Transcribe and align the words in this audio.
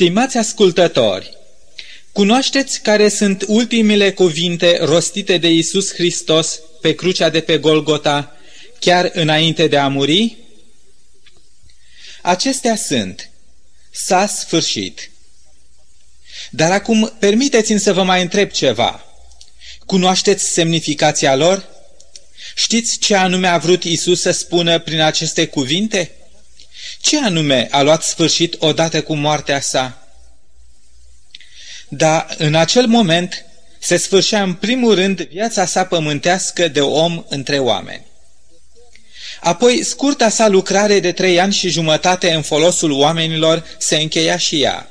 Stimați 0.00 0.36
ascultători, 0.36 1.36
cunoașteți 2.12 2.80
care 2.80 3.08
sunt 3.08 3.44
ultimele 3.46 4.12
cuvinte 4.12 4.78
rostite 4.82 5.38
de 5.38 5.50
Isus 5.50 5.92
Hristos 5.94 6.60
pe 6.80 6.94
crucea 6.94 7.28
de 7.28 7.40
pe 7.40 7.58
Golgota, 7.58 8.36
chiar 8.78 9.10
înainte 9.14 9.66
de 9.66 9.76
a 9.76 9.88
muri? 9.88 10.36
Acestea 12.22 12.76
sunt, 12.76 13.30
s-a 13.90 14.26
sfârșit. 14.26 15.10
Dar 16.50 16.70
acum 16.70 17.16
permiteți-mi 17.18 17.80
să 17.80 17.92
vă 17.92 18.02
mai 18.02 18.22
întreb 18.22 18.50
ceva. 18.50 19.04
Cunoașteți 19.86 20.44
semnificația 20.44 21.36
lor? 21.36 21.68
Știți 22.54 22.98
ce 22.98 23.14
anume 23.14 23.48
a 23.48 23.58
vrut 23.58 23.84
Isus 23.84 24.20
să 24.20 24.30
spună 24.30 24.78
prin 24.78 25.00
aceste 25.00 25.46
cuvinte? 25.46 26.10
Ce 27.00 27.18
anume 27.18 27.68
a 27.70 27.82
luat 27.82 28.02
sfârșit 28.02 28.56
odată 28.58 29.02
cu 29.02 29.14
moartea 29.14 29.60
sa? 29.60 30.08
Dar 31.88 32.34
în 32.38 32.54
acel 32.54 32.86
moment 32.86 33.44
se 33.78 33.96
sfârșea 33.96 34.42
în 34.42 34.54
primul 34.54 34.94
rând 34.94 35.20
viața 35.22 35.66
sa 35.66 35.84
pământească 35.84 36.68
de 36.68 36.80
om 36.80 37.24
între 37.28 37.58
oameni. 37.58 38.06
Apoi, 39.40 39.84
scurta 39.84 40.28
sa 40.28 40.48
lucrare 40.48 41.00
de 41.00 41.12
trei 41.12 41.40
ani 41.40 41.52
și 41.52 41.68
jumătate 41.68 42.32
în 42.32 42.42
folosul 42.42 42.90
oamenilor 42.90 43.64
se 43.78 43.96
încheia 43.96 44.36
și 44.36 44.62
ea. 44.62 44.90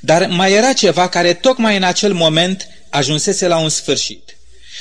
Dar 0.00 0.26
mai 0.26 0.52
era 0.52 0.72
ceva 0.72 1.08
care 1.08 1.34
tocmai 1.34 1.76
în 1.76 1.82
acel 1.82 2.12
moment 2.12 2.68
ajunsese 2.88 3.46
la 3.46 3.58
un 3.58 3.68
sfârșit. 3.68 4.36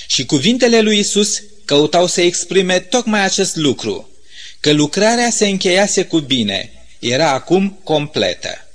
Și 0.08 0.26
cuvintele 0.26 0.82
lui 0.82 1.00
Isus 1.00 1.42
căutau 1.66 2.08
să 2.08 2.22
exprime 2.22 2.80
tocmai 2.80 3.24
acest 3.24 3.56
lucru– 3.56 4.06
că 4.62 4.72
lucrarea 4.72 5.30
se 5.30 5.48
încheiase 5.48 6.04
cu 6.04 6.20
bine, 6.20 6.72
era 7.00 7.32
acum 7.32 7.80
completă. 7.84 8.68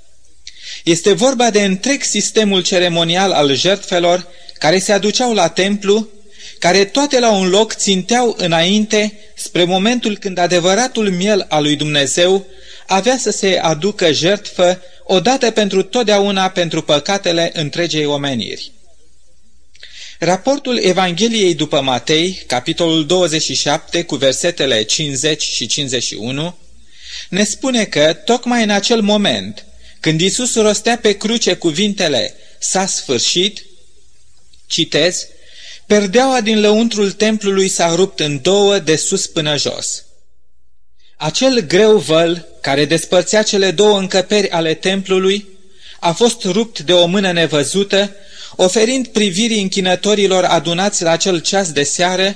Este 0.83 1.13
vorba 1.13 1.49
de 1.49 1.63
întreg 1.63 2.01
sistemul 2.01 2.63
ceremonial 2.63 3.31
al 3.31 3.55
jertfelor 3.55 4.27
care 4.59 4.79
se 4.79 4.91
aduceau 4.91 5.33
la 5.33 5.47
templu, 5.47 6.07
care 6.59 6.85
toate 6.85 7.19
la 7.19 7.31
un 7.31 7.49
loc 7.49 7.73
ținteau 7.73 8.35
înainte 8.37 9.13
spre 9.35 9.63
momentul 9.63 10.17
când 10.17 10.37
adevăratul 10.37 11.09
miel 11.09 11.45
al 11.49 11.63
lui 11.63 11.75
Dumnezeu 11.75 12.45
avea 12.87 13.17
să 13.17 13.31
se 13.31 13.59
aducă 13.61 14.11
jertfă 14.11 14.81
odată 15.03 15.51
pentru 15.51 15.83
totdeauna 15.83 16.49
pentru 16.49 16.81
păcatele 16.81 17.51
întregei 17.53 18.05
omeniri. 18.05 18.71
Raportul 20.19 20.77
Evangheliei 20.77 21.55
după 21.55 21.81
Matei, 21.81 22.43
capitolul 22.47 23.05
27, 23.05 24.03
cu 24.03 24.15
versetele 24.15 24.83
50 24.83 25.41
și 25.41 25.67
51, 25.67 26.57
ne 27.29 27.43
spune 27.43 27.85
că, 27.85 28.13
tocmai 28.13 28.63
în 28.63 28.69
acel 28.69 29.01
moment, 29.01 29.65
când 29.99 30.21
Isus 30.21 30.55
rostea 30.55 30.97
pe 30.97 31.17
cruce 31.17 31.55
cuvintele 31.55 32.35
s-a 32.59 32.85
sfârșit, 32.85 33.65
citez, 34.67 35.27
perdeaua 35.85 36.41
din 36.41 36.59
lăuntrul 36.59 37.11
templului 37.11 37.67
s-a 37.67 37.95
rupt 37.95 38.19
în 38.19 38.41
două 38.41 38.79
de 38.79 38.95
sus 38.95 39.27
până 39.27 39.57
jos. 39.57 40.03
Acel 41.17 41.59
greu 41.59 41.97
văl 41.97 42.47
care 42.61 42.85
despărțea 42.85 43.43
cele 43.43 43.71
două 43.71 43.99
încăperi 43.99 44.49
ale 44.49 44.73
templului 44.73 45.56
a 46.07 46.13
fost 46.13 46.43
rupt 46.43 46.79
de 46.79 46.93
o 46.93 47.05
mână 47.05 47.31
nevăzută 47.31 48.15
oferind 48.55 49.07
privirii 49.07 49.61
închinătorilor 49.61 50.43
adunați 50.43 51.03
la 51.03 51.11
acel 51.11 51.39
ceas 51.39 51.71
de 51.71 51.83
seară 51.83 52.35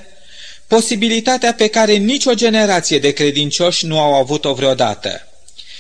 posibilitatea 0.68 1.54
pe 1.54 1.68
care 1.68 1.94
nicio 1.94 2.34
generație 2.34 3.00
de 3.00 3.12
credincioși 3.12 3.86
nu 3.86 4.00
au 4.00 4.14
avut-o 4.14 4.54
vreodată, 4.54 5.28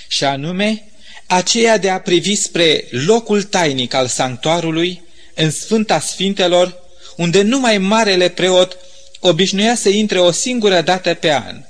și 0.08 0.23
anume 0.23 0.83
aceea 1.25 1.78
de 1.78 1.89
a 1.89 2.00
privi 2.00 2.36
spre 2.36 2.88
locul 2.89 3.44
tainic 3.44 3.94
al 3.94 4.08
sanctuarului, 4.08 5.02
în 5.36 5.52
Sfânta 5.52 6.00
Sfintelor, 6.00 6.83
unde 7.16 7.42
numai 7.42 7.78
marele 7.78 8.30
preot 8.30 8.77
obișnuia 9.20 9.76
să 9.76 9.89
intre 9.89 10.20
o 10.20 10.32
singură 10.32 10.82
dată 10.82 11.14
pe 11.14 11.32
an, 11.32 11.64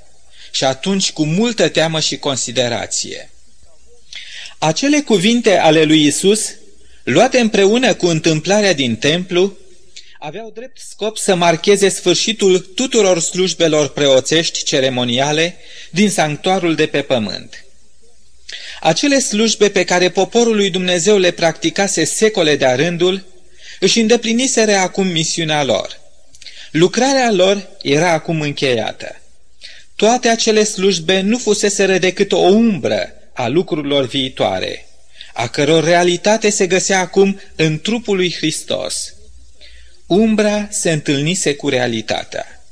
și 0.50 0.64
atunci 0.64 1.12
cu 1.12 1.24
multă 1.24 1.68
teamă 1.68 2.00
și 2.00 2.16
considerație. 2.16 3.31
Acele 4.64 5.00
cuvinte 5.00 5.58
ale 5.58 5.82
lui 5.82 6.06
Isus 6.06 6.54
luate 7.02 7.38
împreună 7.38 7.94
cu 7.94 8.06
întâmplarea 8.06 8.72
din 8.72 8.96
templu, 8.96 9.56
aveau 10.18 10.50
drept 10.54 10.78
scop 10.90 11.16
să 11.16 11.34
marcheze 11.34 11.88
sfârșitul 11.88 12.58
tuturor 12.58 13.20
slujbelor 13.20 13.88
preoțești 13.88 14.64
ceremoniale 14.64 15.56
din 15.90 16.10
sanctuarul 16.10 16.74
de 16.74 16.86
pe 16.86 17.02
pământ. 17.02 17.64
Acele 18.80 19.18
slujbe 19.18 19.68
pe 19.68 19.84
care 19.84 20.10
poporul 20.10 20.56
lui 20.56 20.70
Dumnezeu 20.70 21.18
le 21.18 21.30
practicase 21.30 22.04
secole 22.04 22.56
de-a 22.56 22.74
rândul, 22.74 23.24
își 23.80 24.00
îndepliniseră 24.00 24.74
acum 24.74 25.06
misiunea 25.06 25.64
lor. 25.64 26.00
Lucrarea 26.70 27.32
lor 27.32 27.68
era 27.82 28.12
acum 28.12 28.40
încheiată. 28.40 29.20
Toate 29.96 30.28
acele 30.28 30.64
slujbe 30.64 31.20
nu 31.20 31.38
fuseseră 31.38 31.98
decât 31.98 32.32
o 32.32 32.38
umbră 32.38 33.16
a 33.34 33.48
lucrurilor 33.48 34.06
viitoare– 34.06 34.86
a 35.32 35.48
căror 35.48 35.84
realitate 35.84 36.50
se 36.50 36.66
găsea 36.66 36.98
acum 36.98 37.40
în 37.56 37.80
trupul 37.80 38.16
lui 38.16 38.34
Hristos. 38.34 39.14
Umbra 40.06 40.68
se 40.70 40.92
întâlnise 40.92 41.54
cu 41.54 41.68
realitatea. 41.68 42.64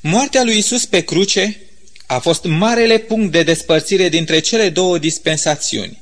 Moartea 0.00 0.42
lui 0.42 0.56
Isus 0.56 0.86
pe 0.86 1.00
cruce 1.00 1.60
a 2.06 2.18
fost 2.18 2.44
marele 2.44 2.98
punct 2.98 3.32
de 3.32 3.42
despărțire 3.42 4.08
dintre 4.08 4.38
cele 4.38 4.68
două 4.68 4.98
dispensațiuni, 4.98 6.00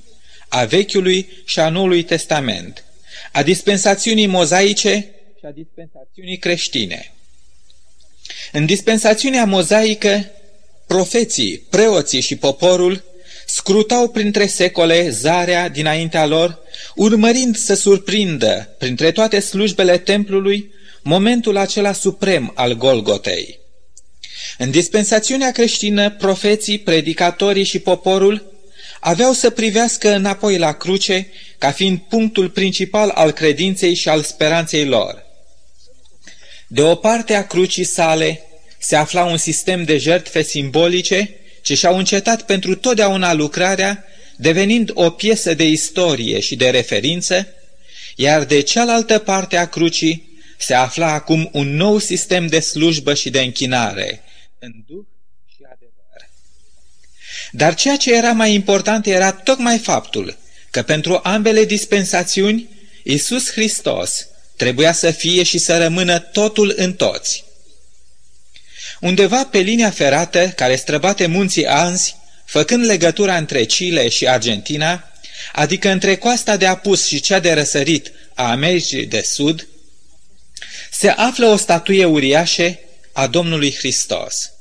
a 0.49 0.65
Vechiului 0.65 1.29
și 1.45 1.61
a 1.61 1.69
Noului 1.69 2.03
Testament, 2.03 2.85
a 3.33 3.43
dispensațiunii 3.43 4.27
mozaice 4.27 5.09
și 5.39 5.45
a 5.47 5.51
dispensațiunii 5.51 6.39
creștine. 6.39 7.13
În 8.53 8.67
dispensațiunea 8.67 9.45
mozaică, 9.45 10.31
profeții, 10.87 11.59
preoții 11.59 12.21
și 12.21 12.37
poporul 12.37 13.05
scrutau 13.57 14.09
printre 14.09 14.47
secole 14.47 15.11
zarea 15.11 15.69
dinaintea 15.69 16.27
lor, 16.27 16.59
urmărind 16.95 17.57
să 17.57 17.75
surprindă, 17.75 18.75
printre 18.79 19.11
toate 19.13 19.41
slujbele 19.41 19.99
templului, 19.99 20.73
momentul 21.03 21.57
acela 21.57 21.93
suprem 21.93 22.53
al 22.55 22.73
Golgotei. 22.73 23.59
În 24.59 24.71
dispensațiunea 24.71 25.51
creștină, 25.51 26.11
profeții, 26.11 26.79
predicatorii 26.79 27.65
și 27.65 27.79
poporul 27.79 28.53
aveau 29.01 29.33
să 29.33 29.51
privească 29.51 30.15
înapoi 30.15 30.59
la 30.59 30.73
cruce 30.73 31.29
ca 31.59 31.71
fiind 31.71 31.99
punctul 31.99 32.51
principal 32.51 33.09
al 33.09 33.31
credinței 33.31 33.95
și 33.95 34.09
al 34.09 34.23
speranței 34.23 34.85
lor. 34.85 35.23
De 36.67 36.83
o 36.83 36.95
parte 36.95 37.35
a 37.35 37.47
crucii 37.47 37.85
sale 37.85 38.41
se 38.79 38.97
afla 38.97 39.25
un 39.25 39.37
sistem 39.37 39.85
de 39.85 39.97
jertfe 39.97 40.43
simbolice 40.43 41.39
ce 41.65 41.75
și-au 41.75 41.99
încetat 41.99 42.43
pentru 42.43 42.75
totdeauna 42.75 43.33
lucrarea, 43.33 44.05
devenind 44.37 44.91
o 44.95 45.11
piesă 45.11 45.55
de 45.55 45.69
istorie 45.69 46.41
și 46.41 46.57
de 46.57 46.71
referință, 46.71 47.47
iar 48.17 48.45
de 48.45 48.61
cealaltă 48.61 49.19
parte 49.19 49.57
a 49.57 49.69
crucii 49.69 50.39
se 50.59 50.75
afla 50.75 51.13
acum 51.13 51.49
un 51.53 51.77
nou 51.77 51.99
sistem 51.99 52.47
de 52.47 52.61
slujbă 52.61 53.15
și 53.15 53.31
de 53.31 53.41
închinare, 53.41 54.23
în 54.59 54.73
duh 54.87 55.05
și 55.49 55.63
adevăr. 55.65 56.31
Dar 57.51 57.75
ceea 57.75 57.97
ce 57.97 58.15
era 58.15 58.33
mai 58.33 58.55
important 58.55 59.07
era 59.07 59.33
tocmai 59.33 59.79
faptul 59.79 60.37
că 60.71 60.83
pentru 60.83 61.21
ambele 61.23 61.65
dispensațiuni, 61.65 62.69
Isus 63.03 63.51
Hristos 63.51 64.29
trebuia 64.57 64.93
să 64.93 65.11
fie 65.11 65.43
și 65.43 65.59
să 65.59 65.79
rămână 65.79 66.19
totul 66.19 66.73
în 66.77 66.95
toți. 66.95 67.44
Undeva 69.05 69.45
pe 69.45 69.59
linia 69.59 69.91
ferată 69.91 70.53
care 70.57 70.77
străbate 70.77 71.27
munții 71.27 71.67
Anzi, 71.67 72.17
făcând 72.45 72.85
legătura 72.85 73.37
între 73.37 73.65
Chile 73.65 74.09
și 74.09 74.29
Argentina, 74.29 75.13
adică 75.53 75.89
între 75.89 76.17
coasta 76.17 76.57
de 76.57 76.67
apus 76.67 77.07
și 77.07 77.21
cea 77.21 77.39
de 77.39 77.53
răsărit 77.53 78.13
a 78.35 78.51
Americii 78.51 79.07
de 79.07 79.21
Sud, 79.21 79.69
se 80.91 81.09
află 81.09 81.47
o 81.47 81.57
statuie 81.57 82.05
uriașă 82.05 82.79
a 83.13 83.27
Domnului 83.27 83.75
Hristos. 83.75 84.53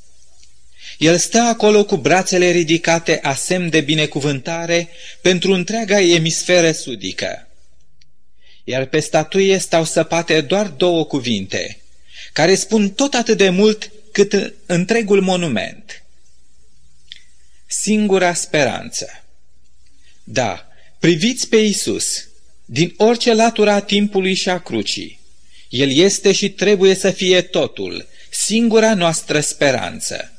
El 0.98 1.18
stă 1.18 1.40
acolo 1.40 1.84
cu 1.84 1.98
brațele 1.98 2.50
ridicate 2.50 3.20
a 3.22 3.36
semn 3.36 3.70
de 3.70 3.82
binecuvântare 3.82 4.90
pentru 5.22 5.54
întreaga 5.54 6.02
emisferă 6.02 6.72
sudică. 6.72 7.48
Iar 8.64 8.86
pe 8.86 9.00
statuie 9.00 9.58
stau 9.58 9.84
săpate 9.84 10.42
doar 10.42 10.68
două 10.68 11.06
cuvinte, 11.06 11.82
care 12.34 12.56
spun 12.56 12.90
tot 12.90 13.14
atât 13.14 13.38
de 13.38 13.50
mult 13.50 13.92
cât 14.14 14.54
întregul 14.66 15.22
monument. 15.22 16.04
Singura 17.68 18.34
speranță. 18.34 19.24
Da, 20.24 20.68
priviți 21.00 21.48
pe 21.48 21.58
Isus 21.58 22.28
din 22.66 22.94
orice 22.98 23.34
latură 23.34 23.72
a 23.72 23.82
timpului 23.82 24.34
și 24.34 24.50
a 24.50 24.60
crucii. 24.60 25.20
El 25.70 25.92
este 25.92 26.32
și 26.32 26.50
trebuie 26.50 26.96
să 26.96 27.12
fie 27.12 27.42
totul, 27.42 28.08
singura 28.30 28.94
noastră 28.94 29.40
speranță. 29.40 30.32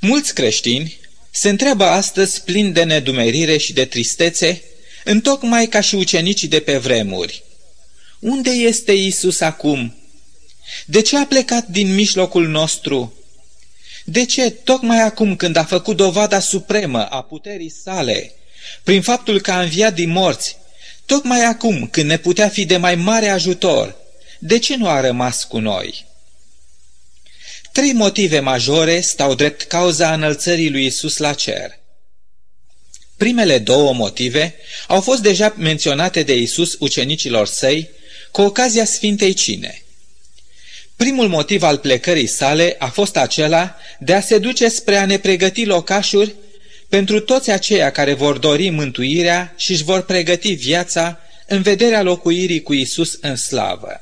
Mulți 0.00 0.34
creștini 0.34 0.98
se 1.30 1.48
întreabă 1.48 1.84
astăzi 1.84 2.42
plin 2.42 2.72
de 2.72 2.84
nedumerire 2.84 3.56
și 3.56 3.72
de 3.72 3.84
tristețe, 3.84 4.62
întocmai 5.04 5.66
ca 5.66 5.80
și 5.80 5.94
ucenicii 5.94 6.48
de 6.48 6.60
pe 6.60 6.76
vremuri. 6.76 7.42
Unde 8.18 8.50
este 8.50 8.92
Isus 8.92 9.40
acum? 9.40 10.03
De 10.86 11.02
ce 11.02 11.16
a 11.16 11.26
plecat 11.26 11.66
din 11.66 11.94
mijlocul 11.94 12.48
nostru? 12.48 13.12
De 14.04 14.24
ce, 14.24 14.50
tocmai 14.50 15.00
acum 15.00 15.36
când 15.36 15.56
a 15.56 15.64
făcut 15.64 15.96
dovada 15.96 16.40
supremă 16.40 17.06
a 17.06 17.22
puterii 17.22 17.74
sale, 17.82 18.32
prin 18.82 19.02
faptul 19.02 19.40
că 19.40 19.52
a 19.52 19.60
înviat 19.60 19.94
din 19.94 20.10
morți, 20.10 20.56
tocmai 21.06 21.44
acum 21.44 21.86
când 21.86 22.08
ne 22.08 22.16
putea 22.16 22.48
fi 22.48 22.64
de 22.64 22.76
mai 22.76 22.94
mare 22.94 23.28
ajutor, 23.28 23.96
de 24.38 24.58
ce 24.58 24.76
nu 24.76 24.88
a 24.88 25.00
rămas 25.00 25.44
cu 25.44 25.58
noi? 25.58 26.06
Trei 27.72 27.92
motive 27.92 28.40
majore 28.40 29.00
stau 29.00 29.34
drept 29.34 29.62
cauza 29.62 30.12
înălțării 30.12 30.70
lui 30.70 30.86
Isus 30.86 31.16
la 31.16 31.32
cer. 31.32 31.78
Primele 33.16 33.58
două 33.58 33.92
motive 33.92 34.54
au 34.88 35.00
fost 35.00 35.22
deja 35.22 35.54
menționate 35.58 36.22
de 36.22 36.36
Isus 36.36 36.76
ucenicilor 36.78 37.46
săi 37.46 37.90
cu 38.30 38.40
ocazia 38.42 38.84
Sfintei 38.84 39.32
Cine. 39.32 39.83
Primul 40.96 41.28
motiv 41.28 41.62
al 41.62 41.78
plecării 41.78 42.26
sale 42.26 42.76
a 42.78 42.86
fost 42.86 43.16
acela 43.16 43.76
de 43.98 44.14
a 44.14 44.20
se 44.20 44.38
duce 44.38 44.68
spre 44.68 44.96
a 44.96 45.06
ne 45.06 45.18
pregăti 45.18 45.64
locașuri 45.64 46.34
pentru 46.88 47.20
toți 47.20 47.50
aceia 47.50 47.90
care 47.90 48.12
vor 48.12 48.38
dori 48.38 48.70
mântuirea 48.70 49.54
și 49.56 49.72
își 49.72 49.82
vor 49.82 50.02
pregăti 50.02 50.52
viața 50.52 51.20
în 51.46 51.62
vederea 51.62 52.02
locuirii 52.02 52.62
cu 52.62 52.72
Isus 52.72 53.18
în 53.20 53.36
slavă. 53.36 54.00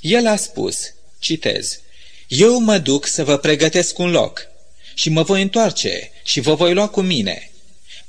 El 0.00 0.26
a 0.26 0.36
spus, 0.36 0.78
citez, 1.18 1.80
Eu 2.28 2.58
mă 2.58 2.78
duc 2.78 3.06
să 3.06 3.24
vă 3.24 3.36
pregătesc 3.36 3.98
un 3.98 4.10
loc 4.10 4.46
și 4.94 5.08
mă 5.08 5.22
voi 5.22 5.42
întoarce 5.42 6.10
și 6.24 6.40
vă 6.40 6.54
voi 6.54 6.74
lua 6.74 6.88
cu 6.88 7.00
mine, 7.00 7.50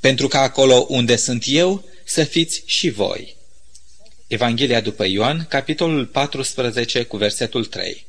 pentru 0.00 0.28
că 0.28 0.36
acolo 0.36 0.86
unde 0.88 1.16
sunt 1.16 1.42
eu 1.46 1.84
să 2.04 2.24
fiți 2.24 2.62
și 2.66 2.90
voi. 2.90 3.36
Evanghelia 4.28 4.80
după 4.80 5.04
Ioan, 5.06 5.46
capitolul 5.48 6.06
14, 6.06 7.02
cu 7.02 7.16
versetul 7.16 7.64
3. 7.64 8.06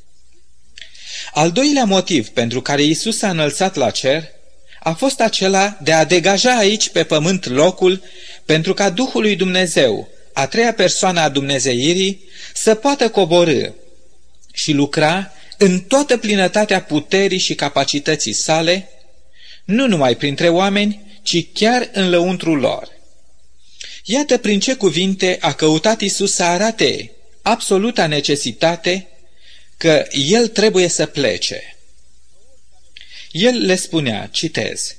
Al 1.32 1.50
doilea 1.50 1.84
motiv 1.84 2.28
pentru 2.28 2.60
care 2.60 2.82
Isus 2.82 3.18
s-a 3.18 3.30
înălțat 3.30 3.74
la 3.74 3.90
cer 3.90 4.28
a 4.82 4.92
fost 4.92 5.20
acela 5.20 5.78
de 5.82 5.92
a 5.92 6.04
degaja 6.04 6.56
aici 6.56 6.88
pe 6.88 7.04
pământ 7.04 7.46
locul 7.46 8.02
pentru 8.44 8.74
ca 8.74 8.90
Duhul 8.90 9.20
lui 9.20 9.36
Dumnezeu, 9.36 10.08
a 10.32 10.46
treia 10.46 10.72
persoană 10.72 11.20
a 11.20 11.28
Dumnezeirii, 11.28 12.24
să 12.54 12.74
poată 12.74 13.08
coborâ 13.08 13.72
și 14.52 14.72
lucra 14.72 15.32
în 15.58 15.80
toată 15.80 16.16
plinătatea 16.16 16.82
puterii 16.82 17.38
și 17.38 17.54
capacității 17.54 18.32
sale, 18.32 18.88
nu 19.64 19.86
numai 19.86 20.14
printre 20.16 20.48
oameni, 20.48 21.20
ci 21.22 21.52
chiar 21.52 21.88
în 21.92 22.10
lăuntrul 22.10 22.58
lor. 22.58 22.99
Iată 24.04 24.38
prin 24.38 24.60
ce 24.60 24.74
cuvinte 24.74 25.38
a 25.40 25.52
căutat 25.52 26.00
Isus 26.00 26.34
să 26.34 26.42
arate 26.42 27.10
absoluta 27.42 28.06
necesitate 28.06 29.06
că 29.76 30.06
El 30.10 30.48
trebuie 30.48 30.88
să 30.88 31.06
plece. 31.06 31.76
El 33.30 33.64
le 33.66 33.76
spunea, 33.76 34.28
citez, 34.32 34.94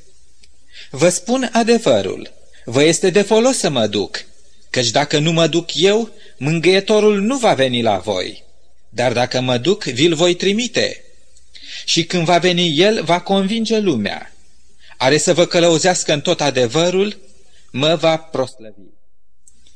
Vă 0.90 1.10
spun 1.10 1.50
adevărul, 1.52 2.34
vă 2.66 2.84
este 2.84 3.10
de 3.10 3.22
folos 3.22 3.58
să 3.58 3.70
mă 3.70 3.88
duc, 3.88 4.26
căci 4.70 4.90
dacă 4.90 5.20
nu 5.20 5.32
mă 5.32 5.48
duc 5.48 5.70
eu, 5.74 6.10
mângâietorul 6.38 7.22
nu 7.22 7.38
va 7.38 7.54
veni 7.54 7.82
la 7.82 7.98
voi, 7.98 8.44
dar 8.90 9.14
dacă 9.14 9.42
mă 9.42 9.58
duc, 9.58 9.84
vi-l 9.84 10.16
voi 10.16 10.36
trimite. 10.36 11.04
Și 11.86 12.04
când 12.04 12.26
va 12.26 12.38
veni 12.38 12.80
el, 12.80 13.04
va 13.04 13.20
convinge 13.20 13.78
lumea. 13.78 14.34
Are 14.98 15.18
să 15.18 15.34
vă 15.34 15.46
călăuzească 15.46 16.14
în 16.14 16.22
tot 16.22 16.42
adevărul, 16.42 17.20
mă 17.72 17.96
va 17.96 18.18
proslăvi. 18.18 18.90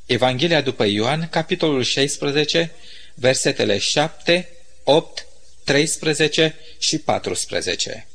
Evanghelia 0.06 0.62
după 0.62 0.86
Ioan, 0.86 1.28
capitolul 1.32 1.84
16, 1.84 2.72
versetele 3.14 3.78
7, 3.78 4.50
8, 4.84 5.26
13 5.64 6.56
și 6.78 6.98
14. 6.98 8.08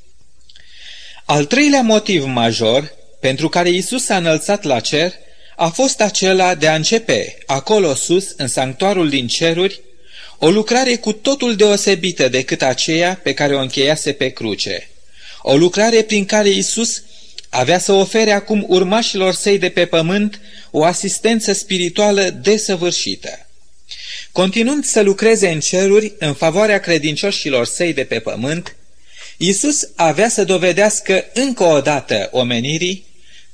Al 1.25 1.45
treilea 1.45 1.83
motiv 1.83 2.25
major 2.25 2.93
pentru 3.21 3.49
care 3.49 3.69
Isus 3.69 4.05
s-a 4.05 4.17
înălțat 4.17 4.63
la 4.63 4.81
cer 4.81 5.13
a 5.57 5.69
fost 5.69 6.01
acela 6.01 6.55
de 6.55 6.69
a 6.69 6.75
începe, 6.75 7.39
acolo 7.47 7.95
sus, 7.95 8.33
în 8.37 8.49
sanctuarul 8.49 9.09
din 9.09 9.27
ceruri, 9.27 9.81
o 10.39 10.51
lucrare 10.51 10.97
cu 10.97 11.13
totul 11.13 11.57
deosebită 11.57 12.29
decât 12.29 12.63
aceea 12.63 13.21
pe 13.23 13.35
care 13.35 13.55
o 13.55 13.61
încheiase 13.61 14.13
pe 14.13 14.29
cruce. 14.29 14.89
O 15.43 15.57
lucrare 15.57 16.03
prin 16.03 16.25
care 16.25 16.49
Isus 16.49 17.03
avea 17.51 17.79
să 17.79 17.93
ofere 17.93 18.31
acum 18.31 18.65
urmașilor 18.69 19.35
săi 19.35 19.59
de 19.59 19.69
pe 19.69 19.87
pământ 19.87 20.41
o 20.71 20.85
asistență 20.85 21.53
spirituală 21.53 22.31
desăvârșită. 22.31 23.47
Continuând 24.33 24.85
să 24.85 25.01
lucreze 25.01 25.49
în 25.49 25.61
ceruri 25.61 26.13
în 26.19 26.35
favoarea 26.35 26.81
credincioșilor 26.81 27.67
săi 27.67 27.93
de 27.93 28.05
pe 28.05 28.19
pământ, 28.19 28.77
Isus 29.37 29.89
avea 29.95 30.29
să 30.29 30.45
dovedească 30.45 31.25
încă 31.35 31.65
o 31.65 31.81
dată 31.81 32.29
omenirii 32.33 33.05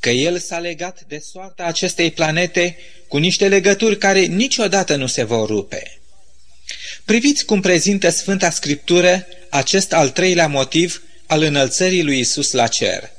că 0.01 0.11
el 0.11 0.39
s-a 0.39 0.59
legat 0.59 1.03
de 1.09 1.23
soarta 1.33 1.65
acestei 1.65 2.11
planete 2.11 2.77
cu 3.09 3.17
niște 3.17 3.49
legături 3.49 3.99
care 3.99 4.21
niciodată 4.21 4.97
nu 4.97 5.07
se 5.07 5.23
vor 5.23 5.49
rupe. 5.49 5.99
Priviți 7.05 7.45
cum 7.45 7.61
prezintă 7.61 8.09
Sfânta 8.09 8.51
Scriptură 8.51 9.27
acest 9.49 9.93
al 9.93 10.11
treilea 10.11 10.47
motiv 10.47 11.03
al 11.27 11.43
înălțării 11.43 12.03
lui 12.03 12.19
Isus 12.19 12.53
la 12.53 12.67
cer. 12.67 13.11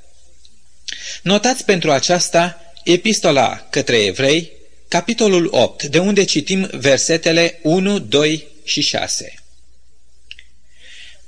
Notați 1.22 1.66
pentru 1.66 1.92
aceasta 1.92 2.62
Epistola 2.84 3.68
către 3.70 3.98
evrei, 3.98 4.52
capitolul 4.88 5.48
8, 5.52 5.84
de 5.84 6.00
unde 6.00 6.24
citim 6.24 6.70
versetele 6.72 7.60
1, 7.62 8.00
2 8.00 8.48
și 8.64 8.82
6. 8.82 9.34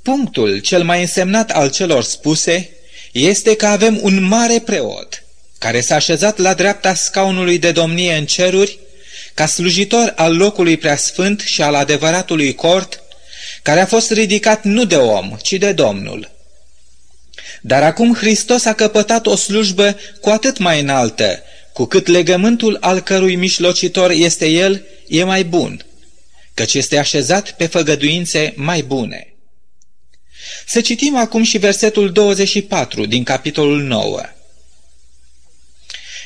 Punctul 0.02 0.58
cel 0.58 0.84
mai 0.84 1.02
însemnat 1.02 1.52
al 1.52 1.72
celor 1.72 2.04
spuse 2.04 2.70
este 3.12 3.56
că 3.56 3.66
avem 3.66 4.00
un 4.02 4.24
mare 4.24 4.60
preot 4.60 5.24
care 5.58 5.82
s-a 5.82 5.96
așezat 5.96 6.38
la 6.38 6.54
dreapta 6.54 6.94
scaunului 6.94 7.58
de 7.58 7.72
domnie 7.72 8.16
în 8.16 8.26
ceruri 8.26 8.80
ca 9.34 9.46
slujitor 9.46 10.14
al 10.16 10.38
locului 10.38 10.78
preasfânt 10.78 11.40
și 11.40 11.62
al 11.62 11.76
adevăratului 11.76 12.56
cort, 12.56 13.02
care 13.62 13.80
a 13.80 13.86
fost 13.86 14.12
ridicat 14.12 14.64
nu 14.64 14.86
de 14.86 14.96
om, 14.96 15.38
ci 15.42 15.54
de 15.54 15.72
Domnul. 15.72 16.32
Dar 17.62 17.84
acum 17.84 18.14
Hristos 18.14 18.66
a 18.66 18.74
căpătat 18.74 19.26
o 19.26 19.36
slujbă 19.36 19.98
cu 20.22 20.30
atât 20.30 20.58
mai 20.58 20.80
înaltă, 20.80 21.44
cu 21.74 21.86
cât 21.86 22.08
legământul 22.08 22.78
al 22.80 23.00
cărui 23.00 23.36
mișlocitor 23.36 24.12
este 24.12 24.48
El 24.48 24.86
e 25.08 25.24
mai 25.24 25.44
bun, 25.44 25.86
căci 26.54 26.74
este 26.74 26.98
așezat 26.98 27.52
pe 27.52 27.66
făgăduințe 27.66 28.54
mai 28.56 28.82
bune. 28.82 29.34
Să 30.66 30.82
citim 30.82 31.16
acum 31.18 31.44
și 31.44 31.58
versetul 31.58 32.12
24 32.12 33.06
din 33.06 33.24
capitolul 33.24 33.82
9. 33.82 34.22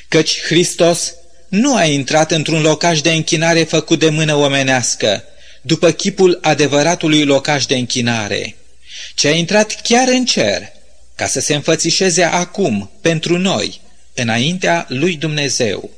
Căci 0.08 0.42
Hristos 0.42 1.13
nu 1.48 1.75
a 1.75 1.84
intrat 1.84 2.32
într-un 2.32 2.62
locaș 2.62 3.02
de 3.02 3.12
închinare 3.12 3.63
făcut 3.63 4.00
de 4.00 4.10
mână 4.10 4.36
omenească, 4.36 5.24
după 5.62 5.92
chipul 5.92 6.40
adevăratului 6.42 7.24
locaș 7.24 7.66
de 7.66 7.75
închinare, 7.75 8.56
ci 9.16 9.25
a 9.25 9.32
intrat 9.32 9.82
chiar 9.82 10.08
în 10.08 10.25
cer, 10.25 10.73
ca 11.15 11.27
să 11.27 11.39
se 11.39 11.53
înfățișeze 11.53 12.24
acum, 12.24 12.91
pentru 13.01 13.38
noi, 13.38 13.82
înaintea 14.13 14.86
lui 14.89 15.15
Dumnezeu. 15.15 15.89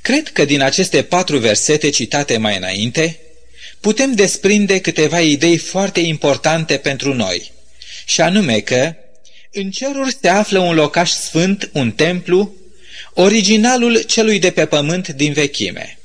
Cred 0.00 0.28
că 0.28 0.44
din 0.44 0.60
aceste 0.60 1.02
patru 1.02 1.38
versete 1.38 1.90
citate 1.90 2.36
mai 2.36 2.56
înainte, 2.56 3.18
putem 3.80 4.12
desprinde 4.12 4.80
câteva 4.80 5.20
idei 5.20 5.56
foarte 5.56 6.00
importante 6.00 6.76
pentru 6.76 7.14
noi, 7.14 7.52
și 8.04 8.20
anume 8.20 8.60
că 8.60 8.94
în 9.52 9.70
ceruri 9.70 10.16
se 10.20 10.28
află 10.28 10.58
un 10.58 10.74
locaș 10.74 11.10
sfânt, 11.10 11.70
un 11.72 11.92
templu, 11.92 12.54
originalul 13.14 14.02
celui 14.02 14.38
de 14.38 14.50
pe 14.50 14.66
pământ 14.66 15.08
din 15.08 15.32
vechime. 15.32 15.98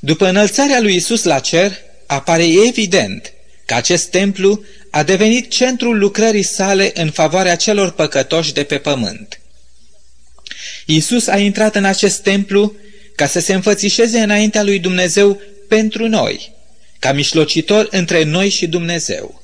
După 0.00 0.26
înălțarea 0.26 0.80
lui 0.80 0.94
Isus 0.94 1.22
la 1.22 1.38
cer, 1.38 1.72
apare 2.06 2.46
evident 2.66 3.32
că 3.66 3.74
acest 3.74 4.10
templu 4.10 4.64
a 4.90 5.02
devenit 5.02 5.50
centrul 5.50 5.98
lucrării 5.98 6.42
sale 6.42 6.90
în 6.94 7.10
favoarea 7.10 7.56
celor 7.56 7.90
păcătoși 7.90 8.52
de 8.52 8.62
pe 8.62 8.78
pământ. 8.78 9.40
Isus 10.86 11.26
a 11.26 11.38
intrat 11.38 11.74
în 11.74 11.84
acest 11.84 12.22
templu 12.22 12.74
ca 13.14 13.26
să 13.26 13.40
se 13.40 13.54
înfățișeze 13.54 14.20
înaintea 14.20 14.62
lui 14.62 14.78
Dumnezeu 14.78 15.40
pentru 15.68 16.08
noi, 16.08 16.52
ca 16.98 17.12
mișlocitor 17.12 17.88
între 17.90 18.22
noi 18.22 18.48
și 18.48 18.66
Dumnezeu. 18.66 19.42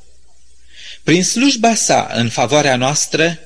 Prin 1.02 1.24
slujba 1.24 1.74
sa 1.74 2.10
în 2.14 2.28
favoarea 2.28 2.76
noastră, 2.76 3.38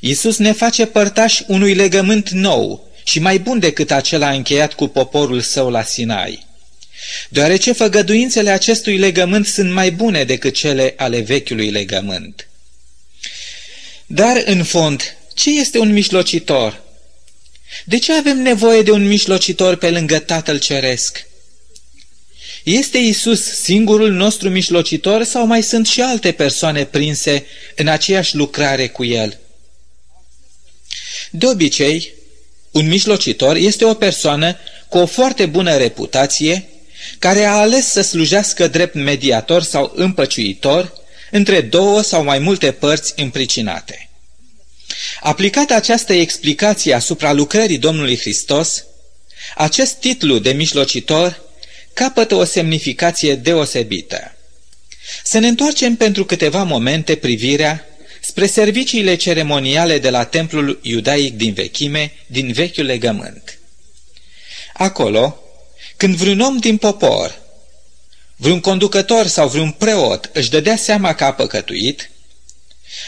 Isus 0.00 0.36
ne 0.36 0.52
face 0.52 0.86
părtași 0.86 1.44
unui 1.46 1.74
legământ 1.74 2.30
nou 2.30 2.90
și 3.04 3.18
mai 3.18 3.38
bun 3.38 3.58
decât 3.58 3.90
acela 3.90 4.30
încheiat 4.30 4.72
cu 4.72 4.86
poporul 4.86 5.40
său 5.40 5.70
la 5.70 5.82
Sinai. 5.82 6.46
Deoarece 7.28 7.72
făgăduințele 7.72 8.50
acestui 8.50 8.96
legământ 8.96 9.46
sunt 9.46 9.72
mai 9.72 9.92
bune 9.92 10.24
decât 10.24 10.54
cele 10.54 10.94
ale 10.96 11.20
vechiului 11.20 11.70
legământ. 11.70 12.48
Dar, 14.06 14.42
în 14.44 14.64
fond, 14.64 15.16
ce 15.34 15.50
este 15.50 15.78
un 15.78 15.92
mijlocitor? 15.92 16.82
De 17.84 17.98
ce 17.98 18.12
avem 18.12 18.42
nevoie 18.42 18.82
de 18.82 18.90
un 18.90 19.06
mijlocitor 19.06 19.76
pe 19.76 19.90
lângă 19.90 20.18
Tatăl 20.18 20.58
Ceresc? 20.58 21.26
Este 22.62 22.98
Isus 22.98 23.42
singurul 23.44 24.12
nostru 24.12 24.48
mijlocitor 24.48 25.24
sau 25.24 25.46
mai 25.46 25.62
sunt 25.62 25.86
și 25.86 26.00
alte 26.00 26.32
persoane 26.32 26.84
prinse 26.84 27.46
în 27.76 27.88
aceeași 27.88 28.36
lucrare 28.36 28.88
cu 28.88 29.04
El? 29.04 29.38
De 31.30 31.46
obicei, 31.46 32.12
un 32.70 32.88
mijlocitor 32.88 33.56
este 33.56 33.84
o 33.84 33.94
persoană 33.94 34.56
cu 34.88 34.98
o 34.98 35.06
foarte 35.06 35.46
bună 35.46 35.76
reputație, 35.76 36.68
care 37.18 37.44
a 37.44 37.52
ales 37.52 37.86
să 37.86 38.00
slujească 38.00 38.68
drept 38.68 38.94
mediator 38.94 39.62
sau 39.62 39.92
împăciuitor 39.94 40.92
între 41.30 41.60
două 41.60 42.02
sau 42.02 42.24
mai 42.24 42.38
multe 42.38 42.72
părți 42.72 43.12
împricinate. 43.16 44.10
Aplicată 45.20 45.74
această 45.74 46.12
explicație 46.12 46.94
asupra 46.94 47.32
lucrării 47.32 47.78
Domnului 47.78 48.18
Hristos, 48.18 48.84
acest 49.54 49.94
titlu 49.94 50.38
de 50.38 50.52
mijlocitor 50.52 51.42
capătă 51.92 52.34
o 52.34 52.44
semnificație 52.44 53.34
deosebită. 53.34 54.34
Să 55.24 55.38
ne 55.38 55.48
întoarcem 55.48 55.96
pentru 55.96 56.24
câteva 56.24 56.62
momente 56.62 57.16
privirea 57.16 57.84
spre 58.20 58.46
serviciile 58.46 59.14
ceremoniale 59.14 59.98
de 59.98 60.10
la 60.10 60.24
templul 60.24 60.78
iudaic 60.82 61.36
din 61.36 61.52
vechime, 61.52 62.12
din 62.26 62.52
vechiul 62.52 62.84
legământ. 62.84 63.58
Acolo, 64.72 65.39
când 66.00 66.16
vreun 66.16 66.40
om 66.40 66.56
din 66.56 66.76
popor, 66.76 67.38
vreun 68.36 68.60
conducător 68.60 69.26
sau 69.26 69.48
vreun 69.48 69.70
preot 69.70 70.30
își 70.32 70.50
dădea 70.50 70.76
seama 70.76 71.14
că 71.14 71.24
a 71.24 71.32
păcătuit, 71.32 72.10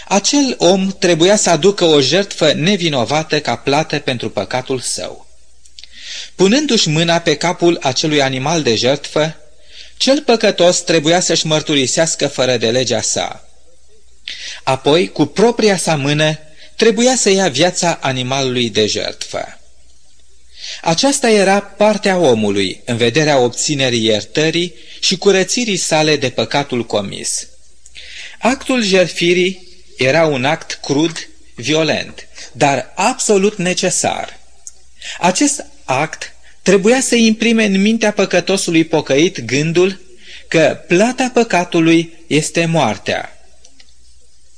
acel 0.09 0.55
om 0.59 0.89
trebuia 0.99 1.37
să 1.37 1.51
aducă 1.51 1.85
o 1.85 2.01
jertfă 2.01 2.53
nevinovată 2.53 3.41
ca 3.41 3.57
plată 3.57 3.99
pentru 3.99 4.31
păcatul 4.31 4.81
său. 4.81 5.27
Punându-și 6.35 6.89
mâna 6.89 7.19
pe 7.19 7.37
capul 7.37 7.79
acelui 7.83 8.23
animal 8.23 8.63
de 8.63 8.75
jertfă, 8.75 9.37
cel 9.97 10.23
păcătos 10.23 10.81
trebuia 10.81 11.21
să-și 11.21 11.47
mărturisească 11.47 12.29
fără 12.29 12.57
de 12.57 12.71
legea 12.71 13.01
sa. 13.01 13.49
Apoi, 14.63 15.09
cu 15.09 15.27
propria 15.27 15.77
sa 15.77 15.97
mână, 15.97 16.39
trebuia 16.77 17.17
să 17.17 17.31
ia 17.31 17.49
viața 17.49 17.99
animalului 18.01 18.71
de 18.71 18.87
jertfă. 18.87 19.62
Aceasta 20.81 21.31
era 21.31 21.61
partea 21.61 22.19
omului 22.19 22.81
în 22.85 22.97
vederea 22.97 23.39
obținerii 23.39 24.05
iertării 24.05 24.75
și 25.01 25.17
curățirii 25.17 25.77
sale 25.77 26.17
de 26.17 26.31
păcatul 26.31 26.87
comis. 26.87 27.47
Actul 28.39 28.83
jertfirii 28.83 29.69
era 29.97 30.27
un 30.27 30.45
act 30.45 30.79
crud, 30.83 31.29
violent, 31.55 32.29
dar 32.53 32.93
absolut 32.95 33.57
necesar. 33.57 34.39
Acest 35.19 35.65
act 35.85 36.35
trebuia 36.63 37.01
să 37.01 37.15
imprime 37.15 37.65
în 37.65 37.81
mintea 37.81 38.13
păcătosului 38.13 38.85
pocăit 38.85 39.41
gândul 39.41 40.01
că 40.49 40.81
plata 40.89 41.31
păcatului 41.35 42.13
este 42.27 42.65
moartea. 42.65 43.47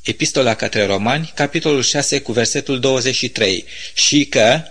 Epistola 0.02 0.54
către 0.54 0.86
Romani, 0.86 1.32
capitolul 1.34 1.82
6, 1.82 2.20
cu 2.20 2.32
versetul 2.32 2.80
23, 2.80 3.64
și 3.94 4.26
că 4.26 4.62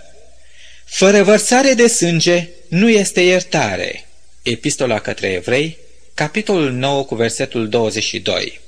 fără 0.84 1.22
vărsare 1.22 1.74
de 1.74 1.86
sânge 1.86 2.48
nu 2.68 2.88
este 2.88 3.20
iertare. 3.20 4.08
Epistola 4.42 4.98
către 4.98 5.26
Evrei, 5.26 5.78
capitolul 6.14 6.72
9, 6.72 7.04
cu 7.04 7.14
versetul 7.14 7.68
22. 7.68 8.60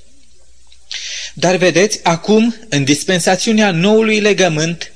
Dar 1.33 1.55
vedeți, 1.55 1.99
acum, 2.03 2.55
în 2.69 2.83
dispensațiunea 2.83 3.71
noului 3.71 4.19
legământ, 4.19 4.91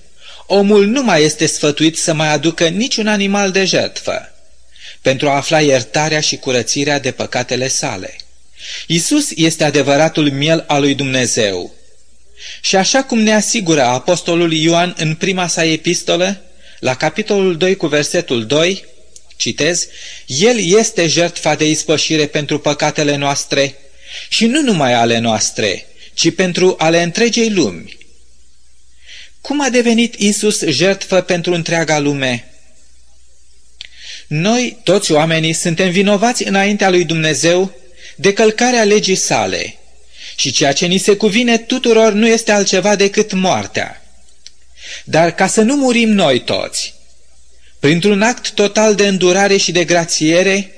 omul 0.45 0.85
nu 0.85 1.03
mai 1.03 1.23
este 1.23 1.45
sfătuit 1.45 1.97
să 1.97 2.13
mai 2.13 2.27
aducă 2.27 2.67
niciun 2.67 3.07
animal 3.07 3.51
de 3.51 3.65
jertfă, 3.65 4.33
pentru 5.01 5.29
a 5.29 5.35
afla 5.35 5.61
iertarea 5.61 6.19
și 6.19 6.37
curățirea 6.37 6.99
de 6.99 7.11
păcatele 7.11 7.67
sale. 7.67 8.15
Isus 8.87 9.29
este 9.35 9.63
adevăratul 9.63 10.31
miel 10.31 10.63
al 10.67 10.81
lui 10.81 10.95
Dumnezeu. 10.95 11.73
Și 12.61 12.75
așa 12.75 13.03
cum 13.03 13.19
ne 13.19 13.33
asigură 13.33 13.83
apostolul 13.83 14.53
Ioan 14.53 14.95
în 14.97 15.15
prima 15.15 15.47
sa 15.47 15.63
epistolă, 15.63 16.41
la 16.81 16.95
capitolul 16.95 17.57
2 17.57 17.75
cu 17.75 17.88
versetul 17.88 18.45
2, 18.45 18.85
citez, 19.35 19.88
El 20.25 20.59
este 20.77 21.07
jertfa 21.07 21.55
de 21.55 21.69
ispășire 21.69 22.25
pentru 22.25 22.59
păcatele 22.59 23.15
noastre 23.15 23.75
și 24.29 24.45
nu 24.45 24.61
numai 24.61 24.93
ale 24.93 25.17
noastre, 25.17 25.85
ci 26.13 26.33
pentru 26.35 26.75
ale 26.77 27.01
întregei 27.01 27.50
lumi. 27.50 27.97
Cum 29.41 29.61
a 29.61 29.69
devenit 29.69 30.15
Isus 30.15 30.61
jertfă 30.65 31.21
pentru 31.21 31.53
întreaga 31.53 32.00
lume? 32.00 32.53
Noi, 34.27 34.77
toți 34.83 35.11
oamenii, 35.11 35.53
suntem 35.53 35.89
vinovați 35.89 36.47
înaintea 36.47 36.89
lui 36.89 37.05
Dumnezeu 37.05 37.73
de 38.15 38.33
călcarea 38.33 38.83
legii 38.83 39.15
sale 39.15 39.75
și 40.35 40.51
ceea 40.51 40.73
ce 40.73 40.85
ni 40.85 40.97
se 40.97 41.15
cuvine 41.15 41.57
tuturor 41.57 42.13
nu 42.13 42.27
este 42.27 42.51
altceva 42.51 42.95
decât 42.95 43.33
moartea. 43.33 44.00
Dar 45.03 45.31
ca 45.31 45.48
să 45.48 45.62
nu 45.62 45.75
murim 45.75 46.10
noi 46.10 46.39
toți, 46.39 46.93
printr-un 47.79 48.21
act 48.21 48.51
total 48.51 48.95
de 48.95 49.07
îndurare 49.07 49.57
și 49.57 49.71
de 49.71 49.83
grațiere, 49.83 50.71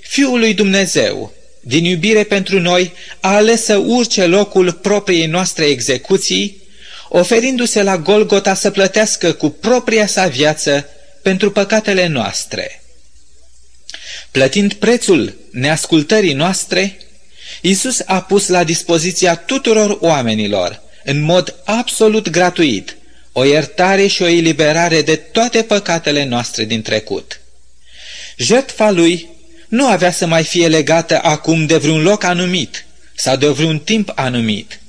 Fiul 0.00 0.38
lui 0.38 0.54
Dumnezeu, 0.54 1.32
din 1.60 1.84
iubire 1.84 2.24
pentru 2.24 2.60
noi, 2.60 2.92
a 3.20 3.34
ales 3.34 3.64
să 3.64 3.76
urce 3.76 4.26
locul 4.26 4.72
propriei 4.72 5.26
noastre 5.26 5.64
execuții, 5.64 6.62
oferindu-se 7.08 7.82
la 7.82 7.98
Golgota 7.98 8.54
să 8.54 8.70
plătească 8.70 9.32
cu 9.32 9.48
propria 9.50 10.06
sa 10.06 10.26
viață 10.26 10.86
pentru 11.22 11.50
păcatele 11.50 12.06
noastre. 12.06 12.82
Plătind 14.30 14.72
prețul 14.72 15.36
neascultării 15.50 16.32
noastre, 16.32 16.98
Isus 17.60 18.02
a 18.04 18.20
pus 18.20 18.48
la 18.48 18.64
dispoziția 18.64 19.36
tuturor 19.36 19.98
oamenilor, 20.00 20.82
în 21.04 21.22
mod 21.22 21.54
absolut 21.64 22.28
gratuit, 22.28 22.96
o 23.32 23.44
iertare 23.44 24.06
și 24.06 24.22
o 24.22 24.26
eliberare 24.26 25.02
de 25.02 25.16
toate 25.16 25.62
păcatele 25.62 26.24
noastre 26.24 26.64
din 26.64 26.82
trecut. 26.82 27.40
Jertfa 28.36 28.90
lui 28.90 29.28
nu 29.68 29.86
avea 29.86 30.10
să 30.10 30.26
mai 30.26 30.44
fie 30.44 30.68
legată 30.68 31.20
acum 31.22 31.66
de 31.66 31.76
vreun 31.76 32.02
loc 32.02 32.24
anumit 32.24 32.84
sau 33.14 33.36
de 33.36 33.46
vreun 33.46 33.78
timp 33.78 34.12
anumit, 34.14 34.80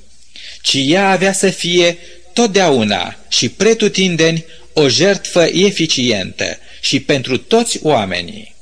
ci 0.62 0.76
ea 0.86 1.10
avea 1.10 1.32
să 1.32 1.50
fie 1.50 1.98
totdeauna 2.32 3.16
și 3.28 3.48
pretutindeni 3.48 4.44
o 4.72 4.88
jertfă 4.88 5.42
eficientă 5.42 6.58
și 6.80 7.00
pentru 7.00 7.36
toți 7.36 7.78
oamenii. 7.82 8.54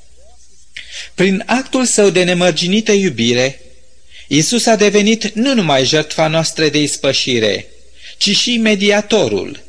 Prin 1.15 1.43
actul 1.47 1.85
său 1.85 2.11
de 2.11 2.25
nemărginită 2.25 2.93
iubire, 2.93 3.61
Isus 4.33 4.67
a 4.67 4.77
devenit 4.77 5.35
nu 5.35 5.55
numai 5.55 5.85
jertfa 5.85 6.27
noastră 6.27 6.69
de 6.69 6.83
ispășire, 6.83 7.67
ci 8.17 8.37
și 8.37 8.57
mediatorul 8.57 9.63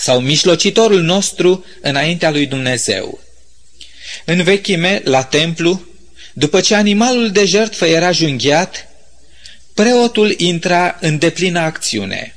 sau 0.00 0.20
mijlocitorul 0.20 1.00
nostru 1.00 1.64
înaintea 1.80 2.30
lui 2.30 2.46
Dumnezeu. 2.46 3.20
În 4.24 4.42
vechime, 4.42 5.00
la 5.04 5.22
templu, 5.22 5.82
după 6.32 6.60
ce 6.60 6.74
animalul 6.74 7.30
de 7.30 7.44
jertfă 7.44 7.86
era 7.86 8.10
junghiat, 8.10 8.88
preotul 9.74 10.34
intra 10.36 10.96
în 11.00 11.18
deplină 11.18 11.60
acțiune. 11.60 12.34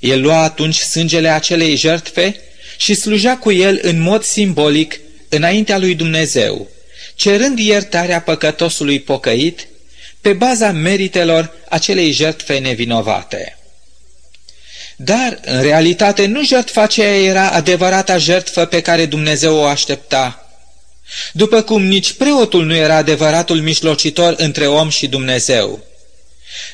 El 0.00 0.20
lua 0.20 0.42
atunci 0.42 0.76
sângele 0.76 1.28
acelei 1.28 1.76
jertfe 1.76 2.40
și 2.76 2.94
sluja 2.94 3.36
cu 3.36 3.52
el 3.52 3.78
în 3.82 4.00
mod 4.00 4.22
simbolic 4.22 5.00
înaintea 5.28 5.78
lui 5.78 5.94
Dumnezeu, 5.94 6.68
cerând 7.14 7.58
iertarea 7.58 8.20
păcătosului 8.20 9.00
pocăit 9.00 9.66
pe 10.20 10.32
baza 10.32 10.72
meritelor 10.72 11.52
acelei 11.68 12.10
jertfe 12.10 12.58
nevinovate. 12.58 13.55
Dar, 14.96 15.40
în 15.44 15.62
realitate, 15.62 16.26
nu 16.26 16.44
jertfa 16.44 16.82
aceea 16.82 17.16
era 17.16 17.50
adevărata 17.50 18.18
jertfă 18.18 18.64
pe 18.64 18.80
care 18.80 19.06
Dumnezeu 19.06 19.56
o 19.56 19.64
aștepta, 19.64 20.50
după 21.32 21.62
cum 21.62 21.82
nici 21.82 22.12
preotul 22.12 22.64
nu 22.64 22.74
era 22.74 22.96
adevăratul 22.96 23.60
mijlocitor 23.60 24.34
între 24.36 24.66
om 24.66 24.88
și 24.88 25.06
Dumnezeu, 25.06 25.84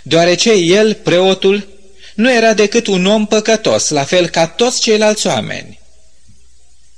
deoarece 0.02 0.52
el, 0.52 0.94
preotul, 0.94 1.68
nu 2.14 2.32
era 2.34 2.54
decât 2.54 2.86
un 2.86 3.06
om 3.06 3.26
păcătos, 3.26 3.88
la 3.88 4.04
fel 4.04 4.28
ca 4.28 4.46
toți 4.46 4.80
ceilalți 4.80 5.26
oameni. 5.26 5.80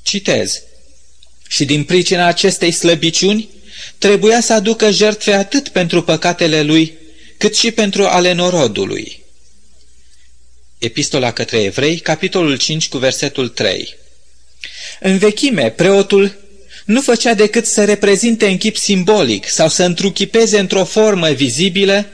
Citez. 0.02 0.62
Și 1.48 1.64
din 1.64 1.84
pricina 1.84 2.26
acestei 2.26 2.70
slăbiciuni, 2.70 3.48
trebuia 3.98 4.40
să 4.40 4.52
aducă 4.52 4.90
jertfe 4.90 5.32
atât 5.32 5.68
pentru 5.68 6.02
păcatele 6.02 6.62
lui, 6.62 6.98
cât 7.38 7.56
și 7.56 7.70
pentru 7.70 8.04
ale 8.04 8.32
norodului. 8.32 9.23
Epistola 10.84 11.32
către 11.32 11.62
evrei, 11.62 11.98
capitolul 11.98 12.56
5 12.56 12.88
cu 12.88 12.98
versetul 12.98 13.48
3 13.48 13.96
În 15.00 15.18
vechime, 15.18 15.70
preotul 15.70 16.36
nu 16.84 17.00
făcea 17.00 17.34
decât 17.34 17.66
să 17.66 17.84
reprezinte 17.84 18.46
în 18.46 18.56
chip 18.56 18.76
simbolic 18.76 19.48
sau 19.48 19.68
să 19.68 19.84
întruchipeze 19.84 20.58
într-o 20.58 20.84
formă 20.84 21.30
vizibilă 21.30 22.06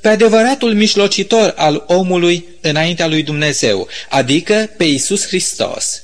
pe 0.00 0.08
adevăratul 0.08 0.74
mijlocitor 0.74 1.54
al 1.56 1.84
omului 1.86 2.44
înaintea 2.60 3.06
lui 3.06 3.22
Dumnezeu, 3.22 3.88
adică 4.08 4.70
pe 4.76 4.84
Isus 4.84 5.26
Hristos. 5.26 6.02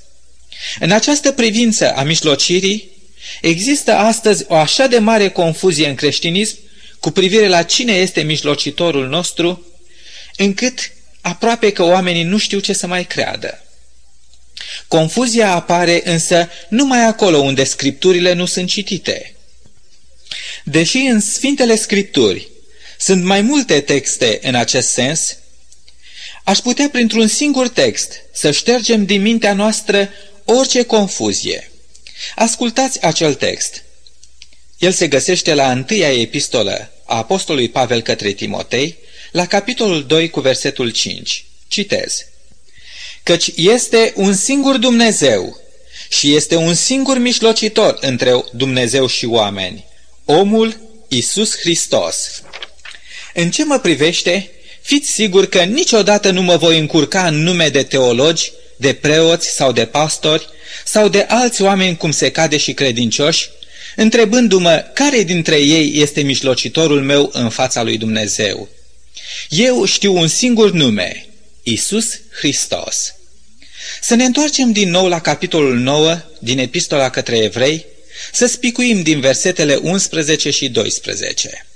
În 0.81 0.91
această 0.91 1.33
privință 1.33 1.93
a 1.93 2.03
mijlocirii, 2.03 2.91
există 3.41 3.93
astăzi 3.93 4.45
o 4.49 4.55
așa 4.55 4.87
de 4.87 4.99
mare 4.99 5.29
confuzie 5.29 5.89
în 5.89 5.95
creștinism 5.95 6.57
cu 7.01 7.11
privire 7.11 7.49
la 7.49 7.63
cine 7.63 7.93
este 7.93 8.21
mijlocitorul 8.21 9.09
nostru, 9.09 9.67
încât 10.37 10.93
aproape 11.23 11.73
că 11.73 11.83
oamenii 11.83 12.23
nu 12.23 12.39
știu 12.39 12.59
ce 12.59 12.73
să 12.73 12.87
mai 12.87 13.05
creadă. 13.05 13.63
Confuzia 14.89 15.55
apare 15.55 16.01
însă 16.05 16.49
numai 16.69 17.05
acolo 17.05 17.39
unde 17.39 17.65
scripturile 17.65 18.33
nu 18.33 18.47
sunt 18.47 18.69
citite. 18.69 19.35
Deși 20.65 20.97
în 20.97 21.21
Sfintele 21.21 21.77
Scripturi 21.77 22.49
sunt 22.99 23.25
mai 23.25 23.41
multe 23.41 23.81
texte 23.81 24.39
în 24.43 24.55
acest 24.55 24.89
sens, 24.89 25.37
aș 26.45 26.59
putea 26.59 26.89
printr-un 26.93 27.27
singur 27.27 27.69
text 27.69 28.13
să 28.33 28.51
ștergem 28.51 29.05
din 29.05 29.23
mintea 29.23 29.53
noastră 29.53 30.11
orice 30.45 30.83
confuzie. 30.83 31.71
Ascultați 32.35 33.05
acel 33.05 33.35
text. 33.35 33.83
El 34.79 34.93
se 34.93 35.09
găsește 35.09 35.55
la 35.55 35.71
întâia 35.71 36.21
epistolă 36.21 36.91
a 37.05 37.17
Apostolului 37.17 37.69
Pavel 37.69 38.03
către 38.03 38.33
Timotei, 38.33 38.97
la 39.33 39.47
capitolul 39.47 40.05
2 40.07 40.31
cu 40.31 40.41
versetul 40.41 40.91
5. 40.91 41.45
Citez. 41.69 42.25
Căci 43.23 43.51
este 43.57 44.13
un 44.17 44.35
singur 44.35 44.77
Dumnezeu 44.77 45.61
și 46.09 46.35
este 46.35 46.57
un 46.57 46.75
singur 46.75 47.19
mijlocitor 47.19 47.99
între 48.01 48.45
Dumnezeu 48.53 49.07
și 49.07 49.27
oameni, 49.27 49.85
omul 50.25 50.81
Isus 51.09 51.57
Hristos. 51.59 52.43
În 53.35 53.51
ce 53.51 53.65
mă 53.65 53.79
privește, 53.79 54.51
fiți 54.81 55.11
sigur 55.11 55.47
că 55.47 55.63
niciodată 55.63 56.31
nu 56.31 56.43
mă 56.43 56.57
voi 56.57 56.79
încurca 56.79 57.27
în 57.27 57.43
nume 57.43 57.69
de 57.69 57.83
teologi, 57.83 58.53
de 58.77 58.93
preoți 58.93 59.49
sau 59.49 59.73
de 59.73 59.85
pastori, 59.85 60.49
sau 60.85 61.09
de 61.09 61.27
alți 61.29 61.63
oameni 61.63 61.97
cum 61.97 62.11
se 62.11 62.31
cade 62.31 62.57
și 62.57 62.73
credincioși, 62.73 63.49
întrebându-mă 63.97 64.91
care 64.95 65.23
dintre 65.23 65.57
ei 65.57 65.93
este 65.95 66.21
mijlocitorul 66.21 67.03
meu 67.03 67.31
în 67.33 67.51
fața 67.51 67.83
lui 67.83 67.99
Dumnezeu. 67.99 68.69
Eu 69.49 69.85
știu 69.85 70.17
un 70.17 70.29
singur 70.29 70.73
nume, 70.73 71.27
Isus 71.63 72.21
Hristos. 72.39 73.15
Să 74.01 74.15
ne 74.15 74.25
întoarcem 74.25 74.73
din 74.73 74.91
nou 74.91 75.09
la 75.09 75.21
capitolul 75.21 75.79
9 75.79 76.21
din 76.39 76.59
Epistola 76.59 77.11
către 77.11 77.37
Evrei, 77.37 77.87
să 78.33 78.47
spicuim 78.47 79.03
din 79.03 79.21
versetele 79.21 79.75
11 79.75 80.51
și 80.51 80.69
12. 80.69 81.67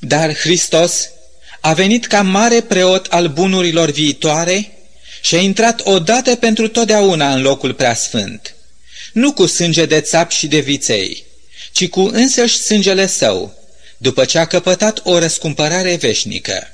Dar 0.00 0.34
Hristos 0.34 1.08
a 1.60 1.72
venit 1.72 2.06
ca 2.06 2.22
mare 2.22 2.60
preot 2.60 3.06
al 3.06 3.28
bunurilor 3.28 3.90
viitoare 3.90 4.72
și 5.20 5.34
a 5.34 5.40
intrat 5.40 5.80
odată 5.84 6.34
pentru 6.34 6.68
totdeauna 6.68 7.34
în 7.34 7.42
locul 7.42 7.74
preasfânt, 7.74 8.54
nu 9.12 9.32
cu 9.32 9.46
sânge 9.46 9.86
de 9.86 10.00
țap 10.00 10.30
și 10.30 10.46
de 10.46 10.58
viței, 10.58 11.24
ci 11.72 11.88
cu 11.88 12.00
însăși 12.00 12.56
sângele 12.56 13.06
său, 13.06 13.57
după 13.98 14.24
ce 14.24 14.38
a 14.38 14.46
căpătat 14.46 15.00
o 15.04 15.18
răscumpărare 15.18 15.96
veșnică. 15.96 16.72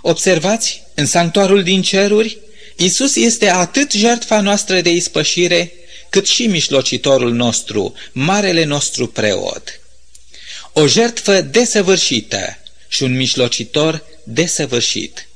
Observați, 0.00 0.82
în 0.94 1.06
sanctuarul 1.06 1.62
din 1.62 1.82
ceruri, 1.82 2.38
Isus 2.76 3.16
este 3.16 3.48
atât 3.48 3.92
jertfa 3.92 4.40
noastră 4.40 4.80
de 4.80 4.90
ispășire, 4.90 5.72
cât 6.08 6.26
și 6.26 6.46
mișlocitorul 6.46 7.32
nostru, 7.32 7.94
marele 8.12 8.64
nostru 8.64 9.06
preot. 9.06 9.80
O 10.72 10.86
jertfă 10.86 11.40
desăvârșită 11.40 12.58
și 12.88 13.02
un 13.02 13.16
mișlocitor 13.16 14.04
desăvârșit. 14.24 15.28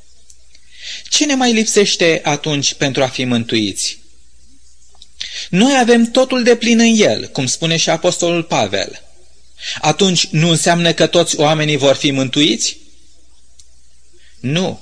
Ce 1.09 1.25
ne 1.25 1.35
mai 1.35 1.53
lipsește 1.53 2.21
atunci 2.25 2.75
pentru 2.75 3.03
a 3.03 3.09
fi 3.09 3.25
mântuiți? 3.25 3.99
Noi 5.51 5.79
avem 5.79 6.11
totul 6.11 6.43
de 6.43 6.57
plin 6.57 6.79
în 6.79 6.95
el, 6.97 7.27
cum 7.27 7.47
spune 7.47 7.77
și 7.77 7.91
Apostolul 7.91 8.43
Pavel. 8.43 9.03
Atunci 9.81 10.27
nu 10.27 10.49
înseamnă 10.49 10.93
că 10.93 11.07
toți 11.07 11.39
oamenii 11.39 11.77
vor 11.77 11.95
fi 11.95 12.11
mântuiți? 12.11 12.77
Nu, 14.41 14.81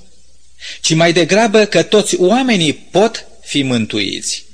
ci 0.80 0.94
mai 0.94 1.12
degrabă 1.12 1.64
că 1.64 1.82
toți 1.82 2.16
oamenii 2.20 2.74
pot 2.74 3.26
fi 3.44 3.62
mântuiți. 3.62 4.44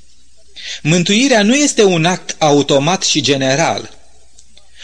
Mântuirea 0.81 1.43
nu 1.43 1.55
este 1.55 1.83
un 1.83 2.05
act 2.05 2.35
automat 2.39 3.03
și 3.03 3.21
general, 3.21 3.97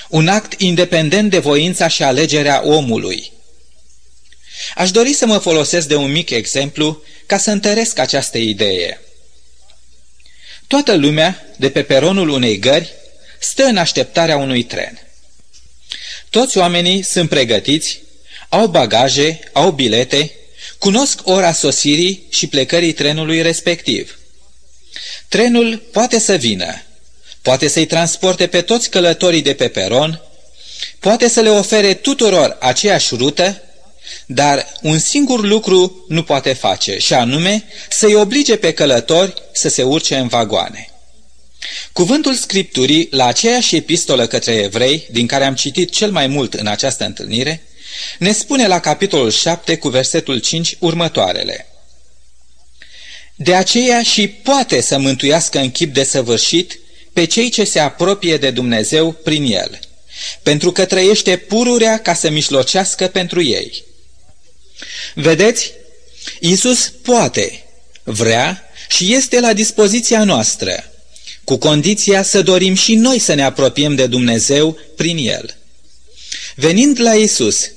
un 0.10 0.28
act 0.28 0.62
independent 0.62 1.30
de 1.30 1.40
voința 1.40 1.88
și 1.88 2.04
alegerea 2.04 2.62
omului. 2.66 3.32
Aș 4.76 4.92
dori 4.92 5.14
să 5.14 5.26
mă 5.26 5.38
folosesc 5.38 5.88
de 5.88 5.96
un 5.96 6.12
mic 6.12 6.30
exemplu 6.30 7.04
ca 7.26 7.38
să 7.38 7.52
întăresc 7.52 8.00
această 8.00 8.38
idee. 8.38 9.02
Toată 10.68 10.96
lumea, 10.96 11.46
de 11.58 11.70
pe 11.70 11.84
peronul 11.84 12.30
unei 12.30 12.60
gări, 12.60 12.94
stă 13.40 13.64
în 13.64 13.78
așteptarea 13.78 14.38
unui 14.38 14.64
tren. 14.64 15.09
Toți 16.30 16.58
oamenii 16.58 17.02
sunt 17.02 17.30
pregătiți, 17.30 18.02
au 18.50 18.68
bagaje, 18.68 19.40
au 19.52 19.72
bilete, 19.72 20.32
cunosc 20.78 21.20
ora 21.24 21.52
sosirii 21.52 22.24
și 22.30 22.48
plecării 22.48 22.94
trenului 22.94 23.42
respectiv. 23.42 24.20
Trenul 25.28 25.78
poate 25.78 26.20
să 26.20 26.36
vină, 26.36 26.82
poate 27.42 27.68
să-i 27.68 27.86
transporte 27.86 28.48
pe 28.48 28.62
toți 28.62 28.90
călătorii 28.90 29.42
de 29.42 29.54
pe 29.54 29.68
peron, 29.68 30.22
poate 31.00 31.30
să 31.30 31.42
le 31.42 31.50
ofere 31.50 31.94
tuturor 31.94 32.58
aceeași 32.60 33.16
rută, 33.16 33.62
dar 34.26 34.74
un 34.82 35.00
singur 35.00 35.42
lucru 35.46 36.06
nu 36.08 36.24
poate 36.24 36.54
face, 36.54 36.98
și 36.98 37.14
anume 37.14 37.64
să-i 37.90 38.16
oblige 38.16 38.56
pe 38.56 38.74
călători 38.74 39.34
să 39.52 39.70
se 39.70 39.84
urce 39.84 40.16
în 40.16 40.28
vagoane. 40.28 40.90
Cuvântul 41.92 42.36
Scripturii, 42.36 43.08
la 43.12 43.26
aceeași 43.26 43.76
epistolă 43.76 44.28
către 44.28 44.54
evrei, 44.54 45.08
din 45.12 45.28
care 45.28 45.46
am 45.46 45.56
citit 45.56 45.92
cel 45.92 46.12
mai 46.12 46.28
mult 46.28 46.54
în 46.54 46.68
această 46.68 47.06
întâlnire, 47.06 47.64
ne 48.20 48.32
spune 48.32 48.68
la 48.68 48.80
capitolul 48.80 49.32
7 49.32 49.78
cu 49.78 49.90
versetul 49.90 50.40
5 50.40 50.76
următoarele. 50.80 51.68
De 53.36 53.56
aceea 53.56 54.04
și 54.04 54.28
poate 54.28 54.82
să 54.82 54.98
mântuiască 54.98 55.60
în 55.60 55.72
chip 55.72 55.94
de 55.94 56.04
săvârșit 56.04 56.80
pe 57.14 57.26
cei 57.26 57.50
ce 57.50 57.64
se 57.64 57.80
apropie 57.80 58.38
de 58.38 58.52
Dumnezeu 58.52 59.12
prin 59.12 59.44
el, 59.44 59.80
pentru 60.44 60.72
că 60.72 60.86
trăiește 60.86 61.38
pururea 61.38 62.00
ca 62.00 62.14
să 62.14 62.30
mișlocească 62.30 63.08
pentru 63.08 63.42
ei. 63.42 63.84
Vedeți? 65.16 65.72
Iisus 66.40 66.94
poate, 67.02 67.64
vrea 68.04 68.70
și 68.90 69.14
este 69.14 69.40
la 69.40 69.54
dispoziția 69.54 70.24
noastră, 70.24 70.92
cu 71.50 71.58
condiția 71.58 72.24
să 72.24 72.42
dorim 72.42 72.74
și 72.74 72.96
noi 72.96 73.20
să 73.20 73.34
ne 73.34 73.44
apropiem 73.44 73.96
de 73.96 74.06
Dumnezeu 74.06 74.78
prin 74.96 75.18
El. 75.18 75.58
Venind 76.56 77.02
la 77.02 77.14
Isus, 77.14 77.72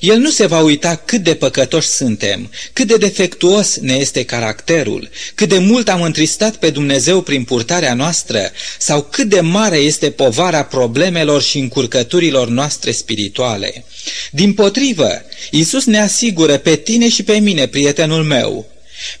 el 0.00 0.18
nu 0.18 0.30
se 0.30 0.46
va 0.46 0.60
uita 0.60 0.96
cât 1.04 1.22
de 1.22 1.34
păcătoși 1.34 1.88
suntem, 1.88 2.50
cât 2.72 2.86
de 2.86 2.96
defectuos 2.96 3.76
ne 3.76 3.94
este 3.94 4.24
caracterul, 4.24 5.10
cât 5.34 5.48
de 5.48 5.58
mult 5.58 5.88
am 5.88 6.02
întristat 6.02 6.56
pe 6.56 6.70
Dumnezeu 6.70 7.20
prin 7.20 7.44
purtarea 7.44 7.94
noastră 7.94 8.50
sau 8.78 9.02
cât 9.02 9.28
de 9.28 9.40
mare 9.40 9.76
este 9.76 10.10
povara 10.10 10.64
problemelor 10.64 11.42
și 11.42 11.58
încurcăturilor 11.58 12.48
noastre 12.48 12.90
spirituale. 12.90 13.84
Din 14.30 14.54
potrivă, 14.54 15.22
Iisus 15.50 15.84
ne 15.84 16.00
asigură 16.00 16.56
pe 16.56 16.76
tine 16.76 17.08
și 17.08 17.22
pe 17.22 17.38
mine, 17.38 17.66
prietenul 17.66 18.22
meu, 18.22 18.66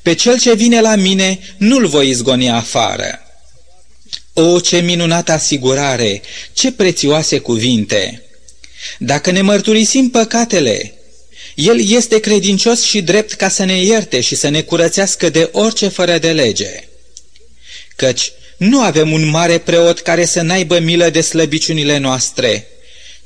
pe 0.02 0.14
cel 0.14 0.38
ce 0.40 0.54
vine 0.54 0.80
la 0.80 0.94
mine 0.94 1.38
nu-l 1.56 1.86
voi 1.86 2.08
izgoni 2.08 2.50
afară. 2.50 3.23
O, 4.36 4.60
ce 4.60 4.78
minunată 4.78 5.32
asigurare, 5.32 6.22
ce 6.52 6.72
prețioase 6.72 7.38
cuvinte! 7.38 8.22
Dacă 8.98 9.30
ne 9.30 9.40
mărturisim 9.40 10.10
păcatele, 10.10 10.94
El 11.54 11.88
este 11.88 12.20
credincios 12.20 12.82
și 12.82 13.02
drept 13.02 13.32
ca 13.32 13.48
să 13.48 13.64
ne 13.64 13.82
ierte 13.82 14.20
și 14.20 14.34
să 14.34 14.48
ne 14.48 14.62
curățească 14.62 15.28
de 15.28 15.48
orice 15.52 15.88
fără 15.88 16.18
de 16.18 16.32
lege. 16.32 16.88
Căci 17.96 18.32
nu 18.56 18.80
avem 18.80 19.12
un 19.12 19.28
mare 19.28 19.58
preot 19.58 20.00
care 20.00 20.24
să 20.24 20.40
n-aibă 20.40 20.78
milă 20.78 21.10
de 21.10 21.20
slăbiciunile 21.20 21.98
noastre, 21.98 22.66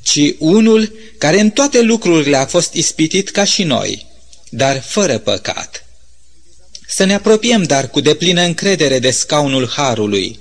ci 0.01 0.19
unul 0.37 0.93
care 1.17 1.39
în 1.39 1.49
toate 1.49 1.81
lucrurile 1.81 2.37
a 2.37 2.45
fost 2.45 2.73
ispitit 2.73 3.29
ca 3.29 3.43
și 3.43 3.63
noi, 3.63 4.05
dar 4.49 4.81
fără 4.81 5.17
păcat. 5.17 5.85
Să 6.87 7.03
ne 7.03 7.13
apropiem 7.13 7.63
dar 7.63 7.89
cu 7.89 7.99
deplină 7.99 8.41
încredere 8.41 8.99
de 8.99 9.11
scaunul 9.11 9.69
Harului, 9.75 10.39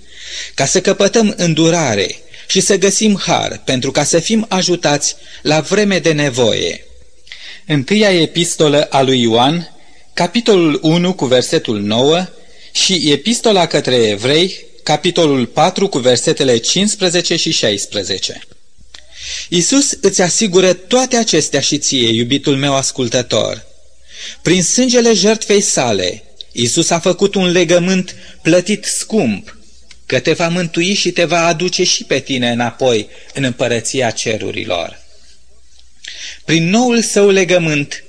ca 0.54 0.66
să 0.66 0.80
căpătăm 0.80 1.34
îndurare, 1.36 2.22
și 2.48 2.60
să 2.60 2.76
găsim 2.76 3.20
har 3.26 3.62
pentru 3.64 3.90
ca 3.90 4.04
să 4.04 4.18
fim 4.18 4.46
ajutați 4.48 5.16
la 5.42 5.60
vreme 5.60 5.98
de 5.98 6.12
nevoie. 6.12 6.84
Întâia 7.66 8.20
epistolă 8.20 8.82
a 8.82 9.02
lui 9.02 9.22
Ioan, 9.22 9.74
capitolul 10.14 10.78
1 10.82 11.14
cu 11.14 11.24
versetul 11.24 11.80
9 11.80 12.26
și 12.72 13.10
epistola 13.12 13.66
către 13.66 13.94
evrei, 13.94 14.66
capitolul 14.82 15.46
4 15.46 15.88
cu 15.88 15.98
versetele 15.98 16.56
15 16.56 17.36
și 17.36 17.50
16. 17.50 18.40
Isus 19.48 19.98
îți 20.00 20.22
asigură 20.22 20.72
toate 20.72 21.16
acestea 21.16 21.60
și 21.60 21.78
ție, 21.78 22.08
iubitul 22.08 22.56
meu 22.56 22.74
ascultător. 22.74 23.66
Prin 24.42 24.62
sângele 24.62 25.12
jertfei 25.12 25.60
sale, 25.60 26.22
Isus 26.52 26.90
a 26.90 26.98
făcut 26.98 27.34
un 27.34 27.50
legământ 27.50 28.14
plătit 28.42 28.84
scump, 28.84 29.57
că 30.08 30.18
te 30.18 30.32
va 30.32 30.48
mântui 30.48 30.94
și 30.94 31.10
te 31.10 31.24
va 31.24 31.46
aduce 31.46 31.84
și 31.84 32.04
pe 32.04 32.18
tine 32.18 32.50
înapoi 32.50 33.08
în 33.34 33.42
împărăția 33.42 34.10
cerurilor. 34.10 35.00
Prin 36.44 36.68
noul 36.68 37.02
său 37.02 37.30
legământ, 37.30 38.04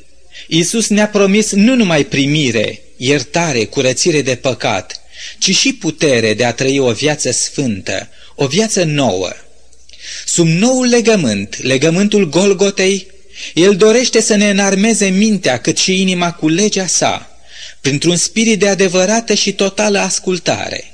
Isus 0.47 0.87
ne-a 0.87 1.07
promis 1.07 1.51
nu 1.51 1.75
numai 1.75 2.03
primire, 2.03 2.81
iertare, 2.97 3.65
curățire 3.65 4.21
de 4.21 4.35
păcat, 4.35 5.01
ci 5.39 5.55
și 5.55 5.73
putere 5.73 6.33
de 6.33 6.45
a 6.45 6.53
trăi 6.53 6.79
o 6.79 6.91
viață 6.91 7.31
sfântă, 7.31 8.09
o 8.35 8.47
viață 8.47 8.83
nouă. 8.83 9.31
Sub 10.25 10.47
noul 10.47 10.87
legământ, 10.87 11.63
legământul 11.63 12.29
Golgotei, 12.29 13.07
el 13.53 13.75
dorește 13.75 14.21
să 14.21 14.35
ne 14.35 14.49
înarmeze 14.49 15.07
mintea 15.07 15.59
cât 15.59 15.77
și 15.77 16.01
inima 16.01 16.31
cu 16.31 16.47
legea 16.47 16.87
sa, 16.87 17.39
printr-un 17.81 18.15
spirit 18.15 18.59
de 18.59 18.67
adevărată 18.67 19.33
și 19.33 19.53
totală 19.53 19.99
ascultare. 19.99 20.93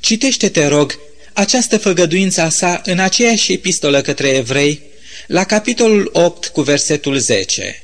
Citește, 0.00 0.48
te 0.48 0.66
rog, 0.66 0.98
această 1.32 1.78
făgăduință 1.78 2.40
a 2.40 2.48
sa 2.48 2.80
în 2.84 2.98
aceeași 2.98 3.52
epistolă 3.52 4.00
către 4.00 4.28
evrei, 4.28 4.80
la 5.26 5.44
capitolul 5.44 6.10
8 6.12 6.46
cu 6.46 6.60
versetul 6.60 7.18
10. 7.18 7.82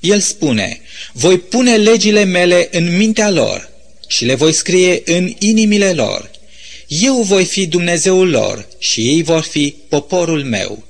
El 0.00 0.20
spune, 0.20 0.80
voi 1.12 1.38
pune 1.38 1.76
legile 1.76 2.24
mele 2.24 2.68
în 2.70 2.96
mintea 2.96 3.30
lor 3.30 3.70
și 4.06 4.24
le 4.24 4.34
voi 4.34 4.52
scrie 4.52 5.02
în 5.04 5.34
inimile 5.38 5.92
lor. 5.92 6.30
Eu 6.86 7.22
voi 7.22 7.44
fi 7.44 7.66
Dumnezeul 7.66 8.30
lor 8.30 8.68
și 8.78 9.08
ei 9.08 9.22
vor 9.22 9.42
fi 9.42 9.74
poporul 9.88 10.44
meu. 10.44 10.86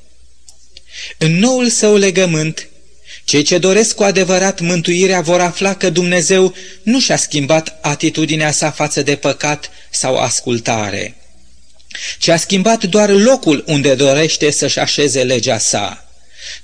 În 1.18 1.38
noul 1.38 1.68
său 1.68 1.96
legământ, 1.96 2.68
cei 3.24 3.42
ce 3.42 3.58
doresc 3.58 3.94
cu 3.94 4.02
adevărat 4.02 4.60
mântuirea 4.60 5.20
vor 5.20 5.40
afla 5.40 5.74
că 5.74 5.90
Dumnezeu 5.90 6.54
nu 6.82 7.00
și-a 7.00 7.16
schimbat 7.16 7.78
atitudinea 7.80 8.50
sa 8.50 8.70
față 8.70 9.02
de 9.02 9.16
păcat 9.16 9.70
sau 9.90 10.16
ascultare, 10.16 11.14
ci 12.18 12.28
a 12.28 12.36
schimbat 12.36 12.84
doar 12.84 13.10
locul 13.10 13.64
unde 13.66 13.94
dorește 13.94 14.50
să-și 14.50 14.78
așeze 14.78 15.22
legea 15.22 15.58
sa, 15.58 16.08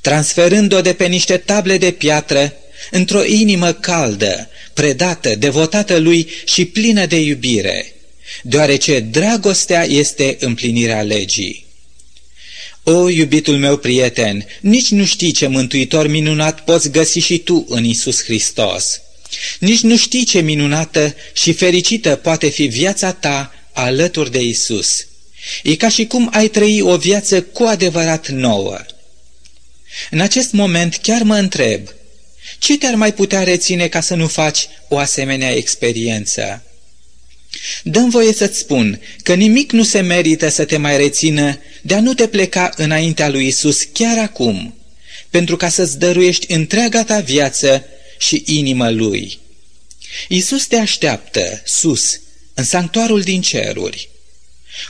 transferând-o 0.01 0.81
de 0.81 0.93
pe 0.93 1.07
niște 1.07 1.37
table 1.37 1.79
de 1.79 1.91
piatră 1.91 2.53
într-o 2.91 3.25
inimă 3.25 3.73
caldă, 3.73 4.49
predată, 4.73 5.35
devotată 5.35 5.97
lui 5.97 6.29
și 6.45 6.65
plină 6.65 7.07
de 7.07 7.21
iubire, 7.21 7.93
deoarece 8.43 9.01
dragostea 9.01 9.85
este 9.85 10.37
împlinirea 10.41 11.03
legii. 11.03 11.70
O, 12.83 13.09
iubitul 13.09 13.59
meu 13.59 13.77
prieten, 13.77 14.47
nici 14.61 14.89
nu 14.89 15.05
știi 15.05 15.33
ce 15.33 15.47
mântuitor 15.47 16.07
minunat 16.07 16.65
poți 16.65 16.91
găsi 16.91 17.19
și 17.19 17.39
tu 17.39 17.67
în 17.69 17.85
Isus 17.85 18.23
Hristos. 18.23 19.01
Nici 19.59 19.81
nu 19.81 19.97
știi 19.97 20.25
ce 20.25 20.41
minunată 20.41 21.15
și 21.33 21.53
fericită 21.53 22.17
poate 22.17 22.49
fi 22.49 22.67
viața 22.67 23.13
ta 23.13 23.55
alături 23.73 24.31
de 24.31 24.43
Isus. 24.43 25.07
E 25.63 25.77
ca 25.77 25.89
și 25.89 26.07
cum 26.07 26.29
ai 26.33 26.49
trăi 26.49 26.81
o 26.81 26.97
viață 26.97 27.43
cu 27.43 27.63
adevărat 27.63 28.29
nouă. 28.29 28.79
În 30.11 30.21
acest 30.21 30.53
moment 30.53 30.99
chiar 31.03 31.23
mă 31.23 31.37
întreb, 31.37 31.89
ce 32.59 32.79
te-ar 32.79 32.95
mai 32.95 33.15
putea 33.15 33.43
reține 33.43 33.89
ca 33.89 34.01
să 34.01 34.15
nu 34.15 34.27
faci 34.27 34.69
o 34.89 34.99
asemenea 34.99 35.51
experiență? 35.51 36.63
Dăm 37.83 38.11
voie 38.11 38.33
să-ți 38.33 38.59
spun 38.59 39.01
că 39.23 39.35
nimic 39.35 39.73
nu 39.73 39.83
se 39.83 40.01
merită 40.01 40.49
să 40.49 40.65
te 40.65 40.77
mai 40.77 40.97
rețină 40.97 41.59
de 41.83 41.95
a 41.95 42.01
nu 42.01 42.15
te 42.15 42.27
pleca 42.27 42.71
înaintea 42.77 43.29
lui 43.29 43.47
Isus 43.47 43.83
chiar 43.93 44.19
acum, 44.19 44.75
pentru 45.31 45.57
ca 45.57 45.69
să-ți 45.69 45.99
dăruiești 45.99 46.53
întreaga 46.53 47.05
ta 47.05 47.21
viață 47.21 47.85
și 48.19 48.43
inimă 48.47 48.91
lui. 48.91 49.39
Isus 50.29 50.67
te 50.67 50.77
așteaptă, 50.77 51.63
sus, 51.65 52.21
în 52.55 52.65
sanctuarul 52.65 53.21
din 53.21 53.41
ceruri. 53.41 54.09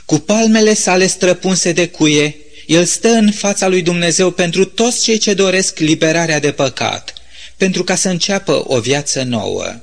Cu 0.05 0.17
palmele 0.17 0.73
sale 0.73 1.07
străpunse 1.07 1.71
de 1.71 1.87
cuie, 1.87 2.35
el 2.65 2.85
stă 2.85 3.07
în 3.07 3.31
fața 3.31 3.67
lui 3.67 3.81
Dumnezeu 3.81 4.31
pentru 4.31 4.65
toți 4.65 5.03
cei 5.03 5.17
ce 5.17 5.33
doresc 5.33 5.79
liberarea 5.79 6.39
de 6.39 6.51
păcat, 6.51 7.13
pentru 7.57 7.83
ca 7.83 7.95
să 7.95 8.09
înceapă 8.09 8.63
o 8.67 8.79
viață 8.79 9.23
nouă. 9.23 9.75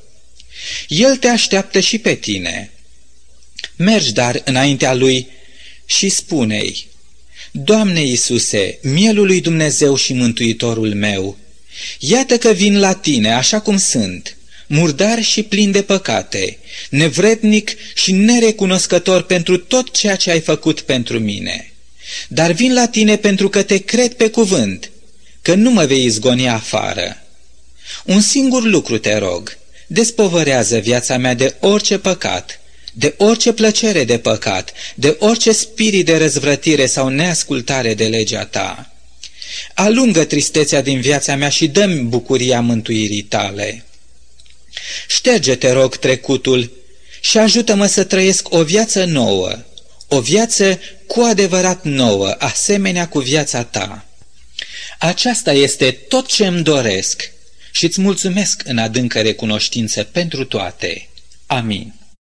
El 0.89 1.17
te 1.17 1.29
așteaptă 1.29 1.81
și 1.81 1.99
pe 1.99 2.15
tine. 2.15 2.71
Mergi 3.79 4.13
dar 4.13 4.43
înaintea 4.45 4.95
lui 4.95 5.29
și 5.87 6.09
spune-i, 6.09 6.87
Doamne 7.51 8.01
Iisuse, 8.01 8.79
mielul 8.83 9.27
lui 9.27 9.41
Dumnezeu 9.41 9.97
și 9.97 10.13
mântuitorul 10.13 10.95
meu, 10.95 11.39
iată 11.99 12.39
că 12.39 12.49
vin 12.49 12.79
la 12.79 12.95
tine 12.95 13.33
așa 13.33 13.61
cum 13.61 13.77
sunt, 13.77 14.37
murdar 14.67 15.23
și 15.23 15.43
plin 15.43 15.71
de 15.71 15.83
păcate, 15.83 16.59
nevrednic 16.91 17.77
și 17.95 18.13
nerecunoscător 18.13 19.23
pentru 19.23 19.57
tot 19.57 19.91
ceea 19.91 20.17
ce 20.17 20.31
ai 20.31 20.41
făcut 20.41 20.81
pentru 20.81 21.19
mine. 21.19 21.73
Dar 22.29 22.53
vin 22.53 22.73
la 22.73 22.89
tine 22.89 23.17
pentru 23.17 23.49
că 23.49 23.63
te 23.63 23.79
cred 23.79 24.15
pe 24.15 24.31
cuvânt, 24.31 24.91
că 25.43 25.55
nu 25.55 25.71
mă 25.71 25.85
vei 25.85 26.05
izgoni 26.05 26.49
afară. 26.49 27.23
Un 28.05 28.21
singur 28.21 28.63
lucru 28.63 28.99
te 28.99 29.17
rog, 29.17 29.59
despovărează 29.87 30.79
viața 30.79 31.17
mea 31.17 31.35
de 31.35 31.55
orice 31.61 31.99
păcat, 31.99 32.61
de 32.99 33.15
orice 33.17 33.53
plăcere 33.53 34.05
de 34.05 34.19
păcat, 34.19 34.73
de 34.95 35.17
orice 35.19 35.53
spirit 35.53 36.05
de 36.05 36.17
răzvrătire 36.17 36.87
sau 36.87 37.09
neascultare 37.09 37.95
de 37.95 38.07
legea 38.07 38.45
ta. 38.45 38.93
Alungă 39.75 40.25
tristețea 40.25 40.81
din 40.81 41.01
viața 41.01 41.37
mea 41.37 41.49
și 41.49 41.69
dă-mi 41.69 42.03
bucuria 42.03 42.61
mântuirii 42.61 43.23
tale. 43.23 43.85
Șterge, 45.09 45.55
te 45.55 45.71
rog, 45.71 45.97
trecutul 45.97 46.73
și 47.21 47.39
ajută-mă 47.39 47.87
să 47.87 48.05
trăiesc 48.05 48.53
o 48.53 48.63
viață 48.63 49.05
nouă, 49.05 49.53
o 50.09 50.21
viață 50.21 50.81
cu 51.07 51.21
adevărat 51.21 51.85
nouă, 51.85 52.35
asemenea 52.39 53.09
cu 53.09 53.19
viața 53.19 53.65
ta. 53.65 54.07
Aceasta 54.99 55.53
este 55.53 55.91
tot 55.91 56.27
ce 56.27 56.47
îmi 56.47 56.63
doresc 56.63 57.31
și 57.73 57.85
îți 57.85 58.01
mulțumesc 58.01 58.63
în 58.65 58.79
adâncă 58.79 59.21
recunoștință 59.21 60.03
pentru 60.03 60.45
toate. 60.45 61.09
Amin. 61.47 61.98